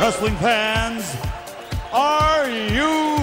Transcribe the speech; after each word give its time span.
Wrestling 0.00 0.36
fans, 0.36 1.14
are 1.92 2.48
you 2.48 3.18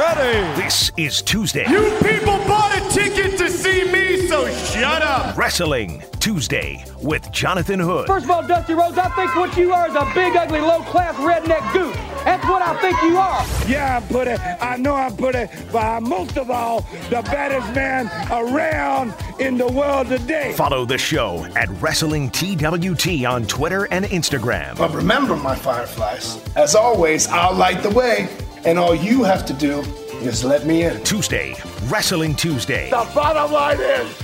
ready? 0.00 0.62
This 0.62 0.90
is 0.96 1.20
Tuesday. 1.20 1.68
You 1.68 1.90
people 2.02 2.38
bought 2.48 2.74
a 2.74 2.80
ticket 2.88 3.36
to 3.36 3.50
see 3.50 3.84
me, 3.92 4.26
so 4.28 4.48
shut 4.48 5.02
up. 5.02 5.36
Wrestling 5.36 6.02
Tuesday 6.20 6.82
with 7.02 7.30
Jonathan 7.32 7.78
Hood. 7.78 8.06
First 8.06 8.24
of 8.24 8.30
all, 8.30 8.48
Dusty 8.48 8.72
Rhodes, 8.72 8.96
I 8.96 9.10
think 9.10 9.36
what 9.36 9.54
you 9.58 9.74
are 9.74 9.86
is 9.90 9.94
a 9.94 10.10
big, 10.14 10.34
ugly, 10.34 10.60
low-class 10.60 11.14
redneck 11.16 11.70
goose. 11.74 11.94
That's 12.24 12.44
what 12.46 12.62
I 12.62 12.80
think 12.80 13.02
you 13.02 13.16
are. 13.16 13.44
Yeah, 13.68 13.96
I'm 13.96 14.08
put 14.08 14.28
it. 14.28 14.38
I 14.60 14.76
know 14.76 14.94
I'm 14.94 15.16
put 15.16 15.34
it, 15.34 15.50
but 15.72 15.84
I'm 15.84 16.08
most 16.08 16.36
of 16.38 16.50
all 16.50 16.82
the 17.10 17.22
baddest 17.22 17.74
man 17.74 18.06
around 18.30 19.12
in 19.40 19.58
the 19.58 19.66
world 19.66 20.08
today. 20.08 20.52
Follow 20.52 20.84
the 20.84 20.98
show 20.98 21.44
at 21.56 21.68
Wrestling 21.80 22.30
TWT 22.30 23.24
on 23.26 23.44
Twitter 23.46 23.88
and 23.90 24.04
Instagram. 24.04 24.76
But 24.76 24.94
remember, 24.94 25.36
my 25.36 25.56
fireflies, 25.56 26.38
as 26.54 26.74
always, 26.76 27.26
I'll 27.26 27.54
light 27.54 27.82
the 27.82 27.90
way, 27.90 28.28
and 28.64 28.78
all 28.78 28.94
you 28.94 29.24
have 29.24 29.44
to 29.46 29.52
do 29.52 29.80
is 30.22 30.44
let 30.44 30.64
me 30.64 30.84
in. 30.84 31.02
Tuesday, 31.02 31.56
Wrestling 31.86 32.36
Tuesday. 32.36 32.88
The 32.90 33.08
bottom 33.14 33.50
line 33.52 33.80
is, 33.80 34.22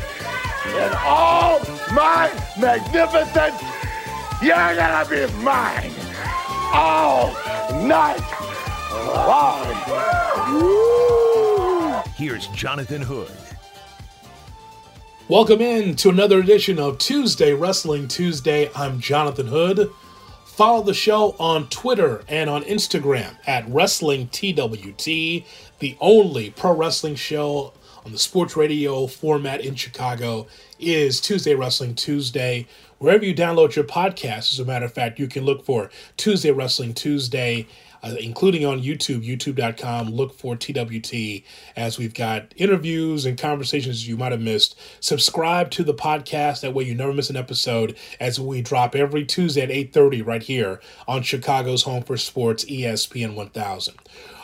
in 0.67 0.92
all 1.05 1.59
my 1.92 2.30
magnificence, 2.61 3.61
you're 4.41 4.77
gonna 4.77 5.05
be 5.09 5.27
mine 5.42 5.91
all 6.73 7.34
night 7.72 8.22
long. 9.14 9.64
Here's 12.16 12.46
Jonathan 12.48 13.02
Hood. 13.02 13.30
Welcome 15.28 15.60
in 15.60 15.94
to 15.96 16.08
another 16.08 16.41
edition 16.41 16.78
of 16.78 16.96
Tuesday 16.98 17.52
Wrestling 17.52 18.08
Tuesday. 18.08 18.70
I'm 18.74 19.00
Jonathan 19.00 19.48
Hood. 19.48 19.91
Follow 20.46 20.82
the 20.82 20.94
show 20.94 21.36
on 21.38 21.69
Twitter 21.69 22.25
and 22.27 22.48
on 22.48 22.62
Instagram 22.64 23.36
at 23.47 23.69
Wrestling 23.69 24.28
TWT, 24.28 25.05
the 25.78 25.97
only 26.00 26.50
pro 26.50 26.75
wrestling 26.75 27.14
show 27.14 27.75
on 28.05 28.12
the 28.12 28.19
sports 28.19 28.56
radio 28.56 29.06
format 29.06 29.60
in 29.60 29.75
Chicago 29.75 30.47
is 30.80 31.20
Tuesday 31.20 31.55
Wrestling 31.55 31.94
Tuesday. 31.94 32.66
Wherever 32.98 33.24
you 33.24 33.32
download 33.32 33.77
your 33.77 33.84
podcast, 33.84 34.52
as 34.52 34.58
a 34.58 34.64
matter 34.64 34.84
of 34.84 34.92
fact, 34.92 35.20
you 35.20 35.28
can 35.28 35.44
look 35.44 35.64
for 35.64 35.88
Tuesday 36.16 36.50
Wrestling 36.50 36.94
Tuesday, 36.94 37.68
uh, 38.02 38.16
including 38.18 38.64
on 38.64 38.82
YouTube, 38.82 39.24
youtube.com. 39.24 40.08
Look 40.10 40.36
for 40.36 40.56
TWT 40.56 41.44
as 41.76 41.96
we've 41.96 42.12
got 42.12 42.52
interviews 42.56 43.24
and 43.24 43.38
conversations 43.38 44.08
you 44.08 44.16
might 44.16 44.32
have 44.32 44.41
missed. 44.41 44.76
Subscribe 44.98 45.70
to 45.72 45.84
the 45.84 45.94
podcast. 45.94 46.62
That 46.62 46.74
way 46.74 46.84
you 46.84 46.94
never 46.96 47.12
miss 47.12 47.30
an 47.30 47.36
episode 47.36 47.96
as 48.19 48.41
we 48.41 48.62
drop 48.62 48.96
every 48.96 49.24
Tuesday 49.24 49.62
at 49.62 49.92
8.30 49.92 50.26
right 50.26 50.42
here 50.42 50.80
on 51.06 51.22
Chicago's 51.22 51.84
Home 51.84 52.02
for 52.02 52.16
Sports, 52.16 52.64
ESPN 52.64 53.36
1000. 53.36 53.94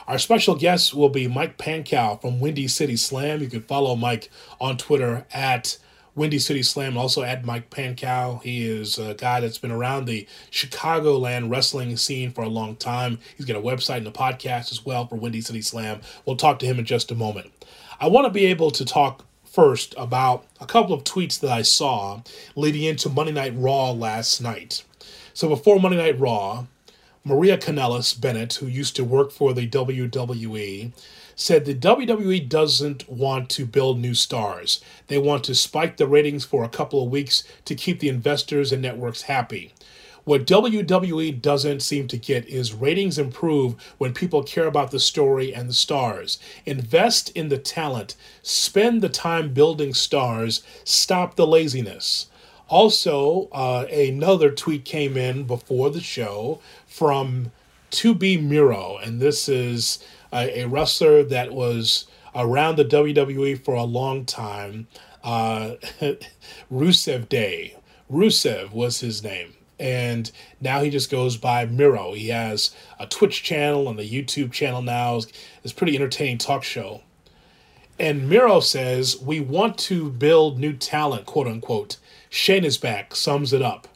Our 0.07 0.19
special 0.19 0.55
guest 0.55 0.95
will 0.95 1.09
be 1.09 1.27
Mike 1.27 1.59
Pankow 1.59 2.21
from 2.21 2.39
Windy 2.39 2.69
City 2.69 2.97
Slam. 2.97 3.41
You 3.41 3.49
can 3.49 3.63
follow 3.63 3.97
Mike 3.97 4.31
on 4.61 4.77
Twitter 4.77 5.27
at 5.33 5.79
Windy 6.17 6.39
City 6.39 6.63
Slam, 6.63 6.97
also 6.97 7.23
at 7.23 7.45
Mike 7.45 7.71
Pankow. 7.71 8.43
He 8.43 8.65
is 8.65 8.99
a 8.99 9.15
guy 9.15 9.41
that's 9.41 9.59
been 9.59 9.73
around 9.73 10.05
the 10.05 10.27
Chicagoland 10.51 11.51
wrestling 11.51 11.97
scene 11.97 12.31
for 12.31 12.43
a 12.43 12.49
long 12.49 12.77
time. 12.77 13.19
He's 13.37 13.47
got 13.47 13.57
a 13.57 13.61
website 13.61 13.99
and 13.99 14.07
a 14.07 14.13
podcast 14.13 14.71
as 14.71 14.85
well 14.85 15.07
for 15.07 15.17
Windy 15.17 15.41
City 15.41 15.63
Slam. 15.63 16.01
We'll 16.25 16.37
talk 16.37 16.59
to 16.61 16.67
him 16.67 16.79
in 16.79 16.85
just 16.85 17.11
a 17.11 17.15
moment. 17.15 17.53
I 18.01 18.07
want 18.07 18.27
to 18.27 18.31
be 18.31 18.47
able 18.47 18.71
to 18.73 18.85
talk 18.85 19.25
first 19.45 19.95
about 19.97 20.45
a 20.61 20.67
couple 20.67 20.95
of 20.95 21.05
tweets 21.05 21.39
that 21.41 21.51
I 21.51 21.63
saw 21.63 22.23
leading 22.57 22.83
into 22.83 23.09
Monday 23.09 23.33
Night 23.33 23.55
Raw 23.57 23.91
last 23.91 24.41
night. 24.41 24.85
So 25.33 25.49
before 25.49 25.81
Monday 25.81 25.99
Night 25.99 26.19
Raw, 26.19 26.67
Maria 27.25 27.57
Kanellis 27.57 28.21
Bennett, 28.21 28.55
who 28.55 28.67
used 28.67 28.97
to 28.97 29.05
work 29.05 29.33
for 29.33 29.53
the 29.55 29.69
WWE, 29.69 30.93
said 31.37 31.65
the 31.65 31.75
WWE 31.75 32.49
doesn't 32.49 33.09
want 33.09 33.49
to 33.51 33.67
build 33.67 33.99
new 33.99 34.15
stars. 34.15 34.81
They 35.09 35.19
want 35.19 35.45
to 35.45 35.55
spike 35.55 35.97
the 35.97 36.07
ratings 36.07 36.45
for 36.45 36.65
a 36.65 36.69
couple 36.69 37.03
of 37.03 37.11
weeks 37.11 37.45
to 37.65 37.75
keep 37.75 38.01
the 38.01 38.09
investors 38.09 38.73
and 38.73 38.83
networks 38.83 39.23
happy. 39.23 39.73
What 40.25 40.47
WWE 40.47 41.43
doesn't 41.43 41.81
seem 41.81 42.09
to 42.09 42.17
get 42.17 42.49
is 42.49 42.73
ratings 42.73 43.19
improve 43.19 43.75
when 43.99 44.15
people 44.15 44.43
care 44.43 44.67
about 44.67 44.91
the 44.91 44.99
story 44.99 45.55
and 45.55 45.69
the 45.69 45.75
stars. 45.75 46.39
Invest 46.65 47.29
in 47.31 47.51
the 47.51 47.59
talent, 47.59 48.17
spend 48.43 49.03
the 49.03 49.11
time 49.11 49.53
building 49.53 49.93
stars, 49.93 50.63
stop 50.83 51.37
the 51.37 51.47
laziness. 51.47 52.29
Also, 52.69 53.49
uh, 53.53 53.85
another 53.93 54.51
tweet 54.51 54.87
came 54.87 55.19
in 55.19 55.45
before 55.45 55.91
the 55.91 56.01
show 56.01 56.59
from 56.87 57.53
2B 57.91 58.43
Miro, 58.43 58.97
and 58.97 59.21
this 59.21 59.47
is 59.47 60.03
a, 60.35 60.63
a 60.63 60.69
wrestler 60.69 61.23
that 61.23 61.53
was 61.53 62.07
around 62.35 62.77
the 62.77 62.85
WWE 62.85 63.65
for 63.65 63.75
a 63.75 63.85
long 63.85 64.25
time. 64.25 64.89
Uh, 65.23 65.77
Rusev 66.73 67.29
Day. 67.29 67.77
Rusev 68.11 68.73
was 68.73 69.01
his 69.01 69.23
name. 69.23 69.55
And 69.79 70.31
now 70.61 70.83
he 70.83 70.91
just 70.91 71.11
goes 71.11 71.37
by 71.37 71.67
Miro. 71.67 72.13
He 72.13 72.29
has 72.29 72.75
a 72.99 73.07
Twitch 73.07 73.43
channel 73.43 73.89
and 73.89 73.99
a 73.99 74.05
YouTube 74.05 74.53
channel 74.53 74.83
now. 74.83 75.17
It's 75.63 75.73
a 75.73 75.75
pretty 75.75 75.97
entertaining 75.97 76.39
talk 76.39 76.63
show. 76.63 77.03
And 77.99 78.29
Miro 78.29 78.61
says, 78.61 79.17
We 79.21 79.41
want 79.41 79.79
to 79.79 80.11
build 80.11 80.59
new 80.59 80.73
talent, 80.73 81.27
quote 81.27 81.47
unquote. 81.47 81.97
Shane 82.29 82.65
is 82.65 82.79
back, 82.79 83.15
sums 83.15 83.53
it 83.53 83.63
up. 83.63 83.89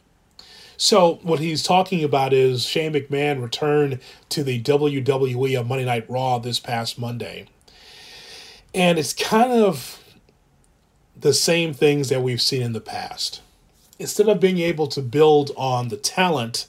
So, 0.81 1.19
what 1.23 1.39
he's 1.39 1.61
talking 1.61 2.05
about 2.05 2.31
is 2.31 2.63
Shane 2.63 2.93
McMahon 2.93 3.41
returned 3.41 3.99
to 4.29 4.45
the 4.45 4.63
WWE 4.63 5.59
on 5.59 5.67
Monday 5.67 5.83
Night 5.83 6.09
Raw 6.09 6.39
this 6.39 6.57
past 6.57 6.97
Monday. 6.97 7.47
And 8.73 8.97
it's 8.97 9.11
kind 9.11 9.51
of 9.51 10.01
the 11.17 11.33
same 11.33 11.73
things 11.73 12.07
that 12.07 12.23
we've 12.23 12.41
seen 12.41 12.61
in 12.61 12.71
the 12.71 12.79
past. 12.79 13.41
Instead 13.99 14.29
of 14.29 14.39
being 14.39 14.59
able 14.59 14.87
to 14.87 15.01
build 15.01 15.51
on 15.57 15.89
the 15.89 15.97
talent 15.97 16.67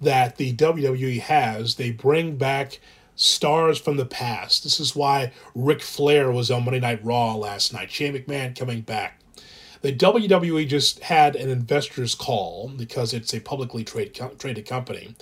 that 0.00 0.36
the 0.36 0.52
WWE 0.52 1.20
has, 1.20 1.76
they 1.76 1.92
bring 1.92 2.36
back 2.36 2.80
stars 3.14 3.78
from 3.78 3.98
the 3.98 4.04
past. 4.04 4.64
This 4.64 4.80
is 4.80 4.96
why 4.96 5.30
Ric 5.54 5.80
Flair 5.80 6.32
was 6.32 6.50
on 6.50 6.64
Monday 6.64 6.80
Night 6.80 7.04
Raw 7.04 7.36
last 7.36 7.72
night. 7.72 7.92
Shane 7.92 8.14
McMahon 8.14 8.58
coming 8.58 8.80
back. 8.80 9.20
The 9.84 9.92
WWE 9.92 10.66
just 10.66 11.00
had 11.00 11.36
an 11.36 11.50
investors 11.50 12.14
call 12.14 12.72
because 12.74 13.12
it's 13.12 13.34
a 13.34 13.40
publicly 13.40 13.84
trade, 13.84 14.18
traded 14.38 14.64
company. 14.64 15.14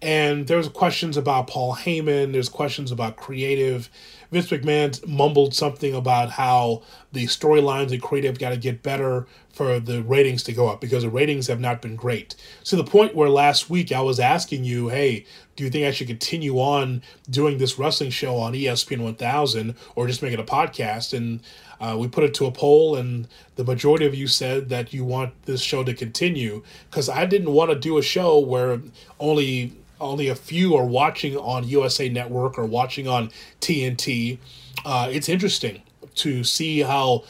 And 0.00 0.46
there's 0.46 0.68
questions 0.68 1.16
about 1.16 1.48
Paul 1.48 1.74
Heyman, 1.74 2.32
there's 2.32 2.48
questions 2.48 2.92
about 2.92 3.16
creative. 3.16 3.90
Vince 4.30 4.48
McMahon 4.48 5.04
mumbled 5.08 5.54
something 5.54 5.92
about 5.92 6.30
how 6.30 6.82
the 7.12 7.24
storylines 7.24 7.90
and 7.90 8.00
creative 8.00 8.38
got 8.38 8.50
to 8.50 8.56
get 8.56 8.84
better 8.84 9.26
for 9.52 9.80
the 9.80 10.04
ratings 10.04 10.44
to 10.44 10.52
go 10.52 10.68
up 10.68 10.80
because 10.80 11.02
the 11.02 11.10
ratings 11.10 11.48
have 11.48 11.58
not 11.58 11.82
been 11.82 11.96
great. 11.96 12.36
To 12.66 12.76
the 12.76 12.84
point 12.84 13.16
where 13.16 13.28
last 13.28 13.68
week 13.68 13.90
I 13.90 14.02
was 14.02 14.20
asking 14.20 14.62
you, 14.62 14.88
hey, 14.88 15.26
do 15.56 15.64
you 15.64 15.70
think 15.70 15.84
I 15.84 15.90
should 15.90 16.06
continue 16.06 16.58
on 16.58 17.02
doing 17.28 17.58
this 17.58 17.76
wrestling 17.76 18.10
show 18.10 18.36
on 18.36 18.52
ESPN 18.52 19.02
1000 19.02 19.74
or 19.96 20.06
just 20.06 20.22
make 20.22 20.32
it 20.32 20.38
a 20.38 20.44
podcast? 20.44 21.16
And 21.16 21.40
uh, 21.80 21.96
we 21.98 22.08
put 22.08 22.24
it 22.24 22.34
to 22.34 22.46
a 22.46 22.52
poll, 22.52 22.96
and 22.96 23.28
the 23.56 23.64
majority 23.64 24.06
of 24.06 24.14
you 24.14 24.26
said 24.26 24.68
that 24.70 24.92
you 24.92 25.04
want 25.04 25.32
this 25.44 25.60
show 25.60 25.84
to 25.84 25.94
continue 25.94 26.62
because 26.90 27.08
I 27.08 27.26
didn't 27.26 27.52
want 27.52 27.70
to 27.70 27.78
do 27.78 27.98
a 27.98 28.02
show 28.02 28.38
where 28.38 28.80
only 29.20 29.72
only 30.00 30.28
a 30.28 30.34
few 30.34 30.76
are 30.76 30.84
watching 30.84 31.36
on 31.36 31.66
USA 31.66 32.08
Network 32.08 32.58
or 32.58 32.66
watching 32.66 33.08
on 33.08 33.30
TNT. 33.60 34.38
Uh, 34.84 35.08
it's 35.10 35.28
interesting 35.28 35.82
to 36.16 36.44
see 36.44 36.80
how 36.80 37.24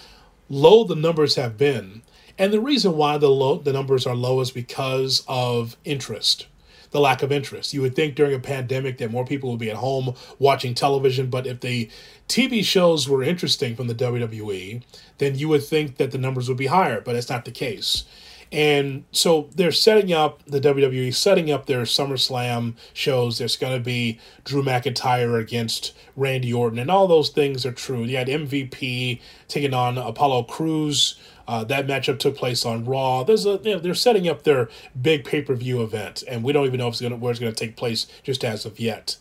low 0.48 0.84
the 0.84 0.96
numbers 0.96 1.36
have 1.36 1.56
been, 1.56 2.02
and 2.38 2.52
the 2.52 2.60
reason 2.60 2.96
why 2.96 3.18
the 3.18 3.30
low 3.30 3.58
the 3.58 3.72
numbers 3.72 4.06
are 4.06 4.16
low 4.16 4.40
is 4.40 4.50
because 4.50 5.24
of 5.28 5.76
interest 5.84 6.46
the 6.90 7.00
lack 7.00 7.22
of 7.22 7.32
interest. 7.32 7.74
You 7.74 7.82
would 7.82 7.94
think 7.94 8.14
during 8.14 8.34
a 8.34 8.38
pandemic 8.38 8.98
that 8.98 9.10
more 9.10 9.24
people 9.24 9.50
would 9.50 9.60
be 9.60 9.70
at 9.70 9.76
home 9.76 10.14
watching 10.38 10.74
television, 10.74 11.28
but 11.28 11.46
if 11.46 11.60
the 11.60 11.90
TV 12.28 12.64
shows 12.64 13.08
were 13.08 13.22
interesting 13.22 13.76
from 13.76 13.86
the 13.86 13.94
WWE, 13.94 14.82
then 15.18 15.36
you 15.36 15.48
would 15.48 15.64
think 15.64 15.96
that 15.96 16.10
the 16.10 16.18
numbers 16.18 16.48
would 16.48 16.58
be 16.58 16.66
higher, 16.66 17.00
but 17.00 17.16
it's 17.16 17.30
not 17.30 17.44
the 17.44 17.50
case. 17.50 18.04
And 18.52 19.04
so 19.10 19.50
they're 19.54 19.72
setting 19.72 20.12
up 20.12 20.44
the 20.46 20.60
WWE, 20.60 21.12
setting 21.14 21.50
up 21.50 21.66
their 21.66 21.82
SummerSlam 21.82 22.74
shows. 22.92 23.38
There's 23.38 23.56
going 23.56 23.76
to 23.76 23.84
be 23.84 24.20
Drew 24.44 24.62
McIntyre 24.62 25.40
against 25.40 25.94
Randy 26.14 26.52
Orton, 26.52 26.78
and 26.78 26.90
all 26.90 27.06
those 27.08 27.30
things 27.30 27.66
are 27.66 27.72
true. 27.72 28.04
You 28.04 28.16
had 28.16 28.28
MVP 28.28 29.20
taking 29.48 29.74
on 29.74 29.98
Apollo 29.98 30.44
Crews. 30.44 31.18
Uh, 31.48 31.64
that 31.64 31.86
matchup 31.86 32.18
took 32.18 32.36
place 32.36 32.64
on 32.64 32.84
Raw. 32.84 33.22
There's 33.22 33.46
a 33.46 33.60
you 33.62 33.74
know, 33.74 33.78
they're 33.78 33.94
setting 33.94 34.28
up 34.28 34.42
their 34.42 34.68
big 35.00 35.24
pay 35.24 35.42
per 35.42 35.54
view 35.54 35.82
event, 35.82 36.24
and 36.28 36.42
we 36.42 36.52
don't 36.52 36.66
even 36.66 36.78
know 36.78 36.88
if 36.88 36.94
it's 36.94 37.00
gonna 37.00 37.16
where 37.16 37.30
it's 37.30 37.38
gonna 37.38 37.52
take 37.52 37.76
place 37.76 38.06
just 38.22 38.44
as 38.44 38.64
of 38.64 38.80
yet. 38.80 39.16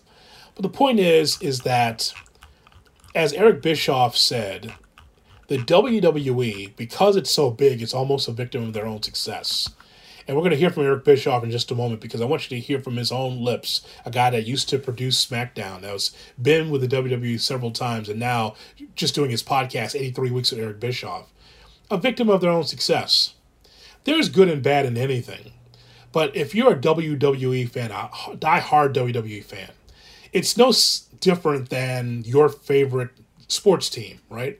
But 0.55 0.63
the 0.63 0.69
point 0.69 0.99
is, 0.99 1.39
is 1.41 1.61
that 1.61 2.13
as 3.13 3.33
Eric 3.33 3.61
Bischoff 3.61 4.17
said, 4.17 4.73
the 5.47 5.57
WWE, 5.57 6.75
because 6.75 7.15
it's 7.15 7.31
so 7.31 7.51
big, 7.51 7.81
it's 7.81 7.93
almost 7.93 8.27
a 8.27 8.31
victim 8.31 8.63
of 8.63 8.73
their 8.73 8.85
own 8.85 9.03
success. 9.03 9.69
And 10.27 10.35
we're 10.35 10.41
going 10.41 10.51
to 10.51 10.57
hear 10.57 10.71
from 10.71 10.83
Eric 10.85 11.03
Bischoff 11.05 11.43
in 11.43 11.51
just 11.51 11.69
a 11.69 11.75
moment 11.75 12.01
because 12.01 12.19
I 12.19 12.25
want 12.25 12.49
you 12.49 12.57
to 12.57 12.65
hear 12.65 12.79
from 12.79 12.95
his 12.95 13.11
own 13.11 13.43
lips, 13.43 13.85
a 14.05 14.11
guy 14.11 14.31
that 14.31 14.47
used 14.47 14.67
to 14.69 14.79
produce 14.79 15.23
SmackDown, 15.23 15.81
that 15.81 15.93
was 15.93 16.15
been 16.41 16.71
with 16.71 16.81
the 16.81 16.87
WWE 16.87 17.39
several 17.39 17.69
times, 17.69 18.09
and 18.09 18.19
now 18.19 18.55
just 18.95 19.13
doing 19.13 19.29
his 19.29 19.43
podcast, 19.43 19.95
83 19.95 20.31
Weeks 20.31 20.51
with 20.51 20.59
Eric 20.59 20.79
Bischoff, 20.79 21.31
a 21.91 21.97
victim 21.97 22.29
of 22.29 22.41
their 22.41 22.49
own 22.49 22.63
success. 22.63 23.35
There's 24.03 24.29
good 24.29 24.49
and 24.49 24.63
bad 24.63 24.87
in 24.87 24.97
anything. 24.97 25.51
But 26.11 26.35
if 26.35 26.55
you're 26.55 26.73
a 26.73 26.79
WWE 26.79 27.69
fan, 27.69 27.91
a 27.91 28.09
die-hard 28.37 28.95
WWE 28.95 29.43
fan, 29.43 29.71
it's 30.31 30.57
no 30.57 30.71
different 31.19 31.69
than 31.69 32.23
your 32.25 32.49
favorite 32.49 33.11
sports 33.47 33.89
team, 33.89 34.21
right? 34.29 34.59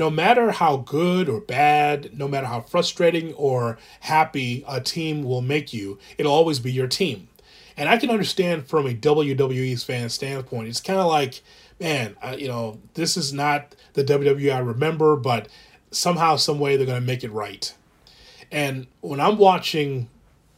No 0.00 0.08
matter 0.08 0.50
how 0.50 0.78
good 0.78 1.28
or 1.28 1.42
bad, 1.42 2.18
no 2.18 2.26
matter 2.26 2.46
how 2.46 2.62
frustrating 2.62 3.34
or 3.34 3.76
happy 4.00 4.64
a 4.66 4.80
team 4.80 5.22
will 5.22 5.42
make 5.42 5.74
you, 5.74 5.98
it'll 6.16 6.32
always 6.32 6.58
be 6.58 6.72
your 6.72 6.86
team. 6.86 7.28
And 7.76 7.86
I 7.86 7.98
can 7.98 8.08
understand 8.08 8.66
from 8.66 8.86
a 8.86 8.94
WWE 8.94 9.84
fan 9.84 10.08
standpoint, 10.08 10.68
it's 10.68 10.80
kind 10.80 10.98
of 10.98 11.06
like, 11.06 11.42
man, 11.78 12.16
uh, 12.22 12.34
you 12.38 12.48
know, 12.48 12.78
this 12.94 13.18
is 13.18 13.34
not 13.34 13.76
the 13.92 14.02
WWE 14.02 14.54
I 14.54 14.60
remember, 14.60 15.16
but 15.16 15.48
somehow, 15.90 16.36
some 16.36 16.58
way, 16.58 16.78
they're 16.78 16.86
going 16.86 16.98
to 16.98 17.06
make 17.06 17.22
it 17.22 17.30
right. 17.30 17.74
And 18.50 18.86
when 19.02 19.20
I'm 19.20 19.36
watching 19.36 20.08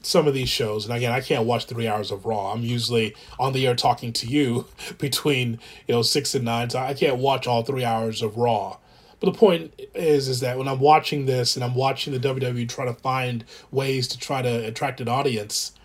some 0.03 0.29
of 0.29 0.35
these 0.35 0.50
shows, 0.50 0.85
and 0.85 0.95
again, 0.95 1.11
I 1.11 1.21
can't 1.21 1.47
watch 1.47 1.65
three 1.65 1.88
hours 1.88 2.12
of 2.12 2.27
Raw. 2.27 2.53
I'm 2.53 2.62
usually 2.62 3.17
on 3.41 3.55
the 3.55 3.67
air 3.67 3.75
talking 3.75 4.12
to 4.12 4.27
you 4.29 4.67
between 4.99 5.59
you 5.88 5.95
know 5.97 6.03
six 6.03 6.33
and 6.37 6.45
nine, 6.45 6.71
so 6.71 6.79
I 6.79 6.95
can't 6.95 7.19
watch 7.19 7.49
all 7.49 7.65
three 7.65 7.85
hours 7.85 8.23
of 8.23 8.37
Raw. 8.37 8.77
But 9.23 9.35
the 9.35 9.39
point 9.39 9.81
is, 9.95 10.27
is 10.27 10.41
that 10.41 10.59
when 10.59 10.67
I'm 10.67 10.81
watching 10.81 11.27
this 11.27 11.55
and 11.55 11.65
I'm 11.65 11.77
watching 11.77 12.13
the 12.13 12.19
WWE 12.19 12.69
try 12.69 12.85
to 12.87 12.93
find 12.93 13.45
ways 13.71 14.09
to 14.09 14.19
try 14.19 14.43
to 14.43 14.67
attract 14.67 15.01
an 15.01 15.07
audience, 15.07 15.77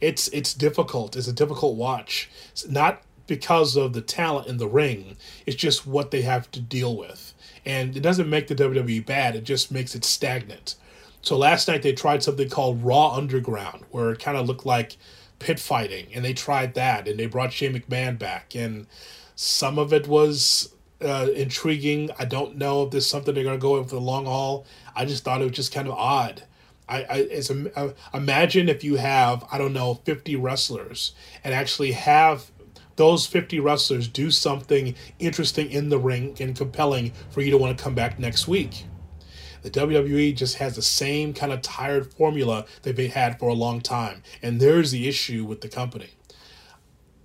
it's 0.00 0.26
it's 0.28 0.52
difficult. 0.52 1.14
It's 1.14 1.28
a 1.28 1.32
difficult 1.32 1.76
watch. 1.76 2.28
It's 2.50 2.66
not 2.66 3.02
because 3.28 3.76
of 3.76 3.92
the 3.92 4.00
talent 4.00 4.48
in 4.48 4.56
the 4.56 4.66
ring. 4.66 5.16
It's 5.46 5.56
just 5.56 5.86
what 5.86 6.10
they 6.10 6.22
have 6.22 6.50
to 6.50 6.60
deal 6.60 6.96
with, 6.96 7.34
and 7.64 7.96
it 7.96 8.00
doesn't 8.00 8.28
make 8.28 8.48
the 8.48 8.56
WWE 8.56 9.06
bad. 9.06 9.36
It 9.36 9.44
just 9.44 9.70
makes 9.70 9.94
it 9.94 10.04
stagnant. 10.04 10.74
So 11.22 11.38
last 11.38 11.68
night 11.68 11.82
they 11.82 11.92
tried 11.92 12.24
something 12.24 12.48
called 12.48 12.82
Raw 12.82 13.14
Underground, 13.14 13.84
where 13.92 14.10
it 14.10 14.18
kind 14.18 14.36
of 14.36 14.48
looked 14.48 14.66
like 14.66 14.96
pit 15.38 15.60
fighting, 15.60 16.08
and 16.12 16.24
they 16.24 16.32
tried 16.32 16.74
that, 16.74 17.06
and 17.06 17.16
they 17.16 17.26
brought 17.26 17.52
Shane 17.52 17.74
McMahon 17.74 18.18
back, 18.18 18.56
and 18.56 18.88
some 19.36 19.78
of 19.78 19.92
it 19.92 20.08
was 20.08 20.72
uh, 21.02 21.28
intriguing. 21.34 22.10
I 22.18 22.24
don't 22.24 22.56
know 22.56 22.84
if 22.84 22.90
there's 22.90 23.06
something 23.06 23.34
they're 23.34 23.44
going 23.44 23.58
to 23.58 23.62
go 23.62 23.78
in 23.78 23.84
for 23.84 23.96
the 23.96 24.00
long 24.00 24.26
haul. 24.26 24.66
I 24.94 25.04
just 25.04 25.24
thought 25.24 25.40
it 25.40 25.44
was 25.44 25.52
just 25.52 25.72
kind 25.72 25.88
of 25.88 25.94
odd. 25.94 26.42
I, 26.88 27.02
I 27.02 27.16
it's 27.16 27.50
a, 27.50 27.78
uh, 27.78 27.92
imagine 28.14 28.68
if 28.68 28.84
you 28.84 28.96
have 28.96 29.44
I 29.50 29.58
don't 29.58 29.72
know 29.72 29.94
50 29.94 30.36
wrestlers 30.36 31.12
and 31.42 31.52
actually 31.52 31.92
have 31.92 32.50
those 32.94 33.26
50 33.26 33.60
wrestlers 33.60 34.08
do 34.08 34.30
something 34.30 34.94
interesting 35.18 35.70
in 35.70 35.90
the 35.90 35.98
ring 35.98 36.36
and 36.40 36.56
compelling 36.56 37.12
for 37.30 37.42
you 37.42 37.50
to 37.50 37.58
want 37.58 37.76
to 37.76 37.82
come 37.82 37.94
back 37.94 38.18
next 38.18 38.48
week. 38.48 38.86
The 39.62 39.70
WWE 39.70 40.34
just 40.34 40.56
has 40.56 40.76
the 40.76 40.82
same 40.82 41.34
kind 41.34 41.52
of 41.52 41.60
tired 41.60 42.14
formula 42.14 42.66
that 42.82 42.96
they've 42.96 43.12
had 43.12 43.38
for 43.38 43.48
a 43.48 43.54
long 43.54 43.80
time, 43.80 44.22
and 44.40 44.60
there's 44.60 44.92
the 44.92 45.08
issue 45.08 45.44
with 45.44 45.60
the 45.60 45.68
company. 45.68 46.10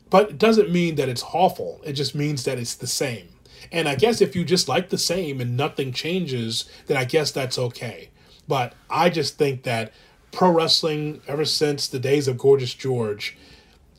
But 0.10 0.32
it 0.32 0.38
doesn't 0.38 0.72
mean 0.72 0.96
that 0.96 1.08
it's 1.08 1.24
awful. 1.24 1.82
It 1.86 1.94
just 1.94 2.16
means 2.16 2.44
that 2.44 2.58
it's 2.58 2.76
the 2.76 2.88
same. 2.88 3.30
And 3.72 3.88
I 3.88 3.96
guess 3.96 4.22
if 4.22 4.36
you 4.36 4.44
just 4.44 4.68
like 4.68 4.90
the 4.90 4.98
same 4.98 5.42
and 5.42 5.58
nothing 5.58 5.94
changes, 5.94 6.70
then 6.88 6.98
I 6.98 7.06
guess 7.06 7.32
that's 7.32 7.58
okay. 7.58 8.10
But 8.48 8.74
I 8.90 9.10
just 9.10 9.38
think 9.38 9.64
that 9.64 9.94
pro 10.32 10.52
wrestling, 10.52 11.22
ever 11.28 11.46
since 11.46 11.88
the 11.88 12.00
days 12.00 12.28
of 12.28 12.38
Gorgeous 12.38 12.74
George, 12.74 13.38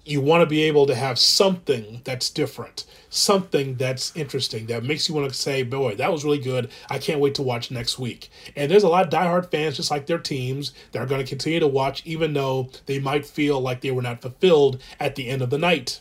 you 0.04 0.20
want 0.20 0.42
to 0.42 0.46
be 0.46 0.62
able 0.62 0.86
to 0.86 0.94
have 0.94 1.18
something 1.18 2.00
that's 2.04 2.28
different, 2.28 2.84
something 3.08 3.76
that's 3.76 4.14
interesting, 4.16 4.66
that 4.66 4.82
makes 4.82 5.08
you 5.08 5.14
want 5.14 5.28
to 5.28 5.34
say, 5.34 5.62
boy, 5.62 5.94
that 5.94 6.10
was 6.10 6.24
really 6.24 6.40
good. 6.40 6.70
I 6.90 6.98
can't 6.98 7.20
wait 7.20 7.36
to 7.36 7.42
watch 7.42 7.70
next 7.70 7.98
week. 7.98 8.28
And 8.56 8.70
there's 8.70 8.82
a 8.82 8.88
lot 8.88 9.04
of 9.04 9.12
diehard 9.12 9.50
fans, 9.50 9.76
just 9.76 9.92
like 9.92 10.06
their 10.06 10.18
teams, 10.18 10.72
that 10.90 11.00
are 11.00 11.06
going 11.06 11.22
to 11.22 11.28
continue 11.28 11.60
to 11.60 11.68
watch, 11.68 12.02
even 12.04 12.32
though 12.32 12.70
they 12.86 12.98
might 12.98 13.24
feel 13.24 13.60
like 13.60 13.80
they 13.80 13.92
were 13.92 14.02
not 14.02 14.22
fulfilled 14.22 14.82
at 14.98 15.14
the 15.14 15.28
end 15.28 15.40
of 15.40 15.50
the 15.50 15.58
night. 15.58 16.00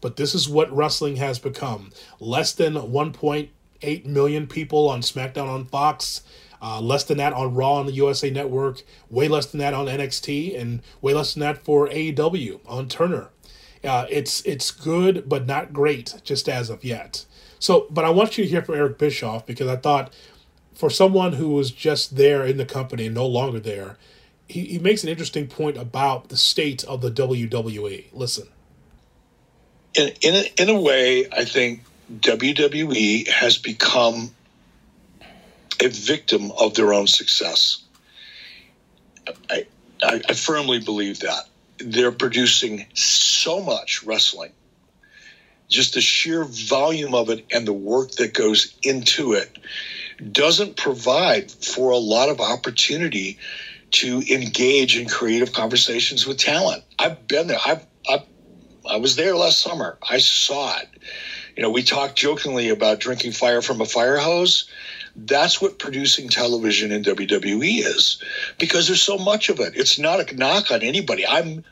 But 0.00 0.16
this 0.16 0.34
is 0.34 0.48
what 0.48 0.74
wrestling 0.74 1.16
has 1.16 1.38
become. 1.38 1.90
Less 2.18 2.52
than 2.52 2.74
1.8 2.74 4.06
million 4.06 4.46
people 4.46 4.88
on 4.88 5.00
SmackDown 5.00 5.48
on 5.48 5.66
Fox. 5.66 6.22
Uh, 6.62 6.80
less 6.80 7.04
than 7.04 7.16
that 7.16 7.32
on 7.32 7.54
Raw 7.54 7.76
on 7.76 7.86
the 7.86 7.92
USA 7.92 8.28
Network, 8.28 8.82
way 9.08 9.28
less 9.28 9.46
than 9.46 9.60
that 9.60 9.72
on 9.72 9.86
NXT, 9.86 10.60
and 10.60 10.82
way 11.00 11.14
less 11.14 11.32
than 11.32 11.40
that 11.40 11.64
for 11.64 11.88
AEW 11.88 12.60
on 12.66 12.86
Turner. 12.86 13.30
Uh, 13.82 14.04
it's 14.10 14.42
it's 14.42 14.70
good, 14.70 15.26
but 15.26 15.46
not 15.46 15.72
great, 15.72 16.20
just 16.22 16.50
as 16.50 16.68
of 16.68 16.84
yet. 16.84 17.24
So, 17.58 17.86
but 17.88 18.04
I 18.04 18.10
want 18.10 18.36
you 18.36 18.44
to 18.44 18.50
hear 18.50 18.60
from 18.60 18.74
Eric 18.74 18.98
Bischoff 18.98 19.46
because 19.46 19.68
I 19.68 19.76
thought, 19.76 20.12
for 20.74 20.90
someone 20.90 21.34
who 21.34 21.48
was 21.48 21.70
just 21.70 22.16
there 22.16 22.44
in 22.44 22.58
the 22.58 22.66
company 22.66 23.06
and 23.06 23.14
no 23.14 23.26
longer 23.26 23.58
there, 23.58 23.96
he, 24.46 24.66
he 24.66 24.78
makes 24.78 25.02
an 25.02 25.08
interesting 25.08 25.46
point 25.46 25.78
about 25.78 26.28
the 26.28 26.36
state 26.36 26.84
of 26.84 27.00
the 27.00 27.10
WWE. 27.10 28.06
Listen 28.12 28.48
in 29.94 30.12
in 30.22 30.34
a, 30.34 30.62
in 30.62 30.68
a 30.68 30.80
way, 30.80 31.26
I 31.32 31.44
think 31.44 31.82
WWE 32.20 33.28
has 33.28 33.58
become 33.58 34.34
a 35.82 35.88
victim 35.88 36.50
of 36.52 36.74
their 36.74 36.92
own 36.92 37.06
success. 37.06 37.82
I, 39.48 39.66
I, 40.02 40.20
I 40.28 40.32
firmly 40.34 40.80
believe 40.80 41.20
that 41.20 41.44
they're 41.78 42.12
producing 42.12 42.86
so 42.94 43.62
much 43.62 44.02
wrestling, 44.02 44.52
just 45.68 45.94
the 45.94 46.00
sheer 46.00 46.44
volume 46.44 47.14
of 47.14 47.30
it 47.30 47.46
and 47.52 47.66
the 47.66 47.72
work 47.72 48.12
that 48.12 48.34
goes 48.34 48.74
into 48.82 49.32
it 49.32 49.58
doesn't 50.32 50.76
provide 50.76 51.50
for 51.50 51.90
a 51.90 51.96
lot 51.96 52.28
of 52.28 52.40
opportunity 52.40 53.38
to 53.92 54.22
engage 54.30 54.96
in 54.98 55.08
creative 55.08 55.52
conversations 55.52 56.26
with 56.26 56.36
talent. 56.36 56.84
I've 56.98 57.26
been 57.26 57.46
there. 57.46 57.58
I've, 57.64 57.84
I 58.90 58.96
was 58.96 59.14
there 59.14 59.36
last 59.36 59.60
summer. 59.60 59.96
I 60.08 60.18
saw 60.18 60.76
it. 60.78 60.88
You 61.56 61.62
know, 61.62 61.70
we 61.70 61.82
talked 61.82 62.16
jokingly 62.16 62.70
about 62.70 62.98
drinking 62.98 63.32
fire 63.32 63.62
from 63.62 63.80
a 63.80 63.86
fire 63.86 64.18
hose. 64.18 64.68
That's 65.14 65.60
what 65.60 65.78
producing 65.78 66.28
television 66.28 66.90
in 66.90 67.04
WWE 67.04 67.84
is 67.84 68.22
because 68.58 68.86
there's 68.86 69.02
so 69.02 69.16
much 69.16 69.48
of 69.48 69.60
it. 69.60 69.74
It's 69.76 69.98
not 69.98 70.20
a 70.20 70.36
knock 70.36 70.70
on 70.72 70.82
anybody. 70.82 71.26
I'm 71.26 71.64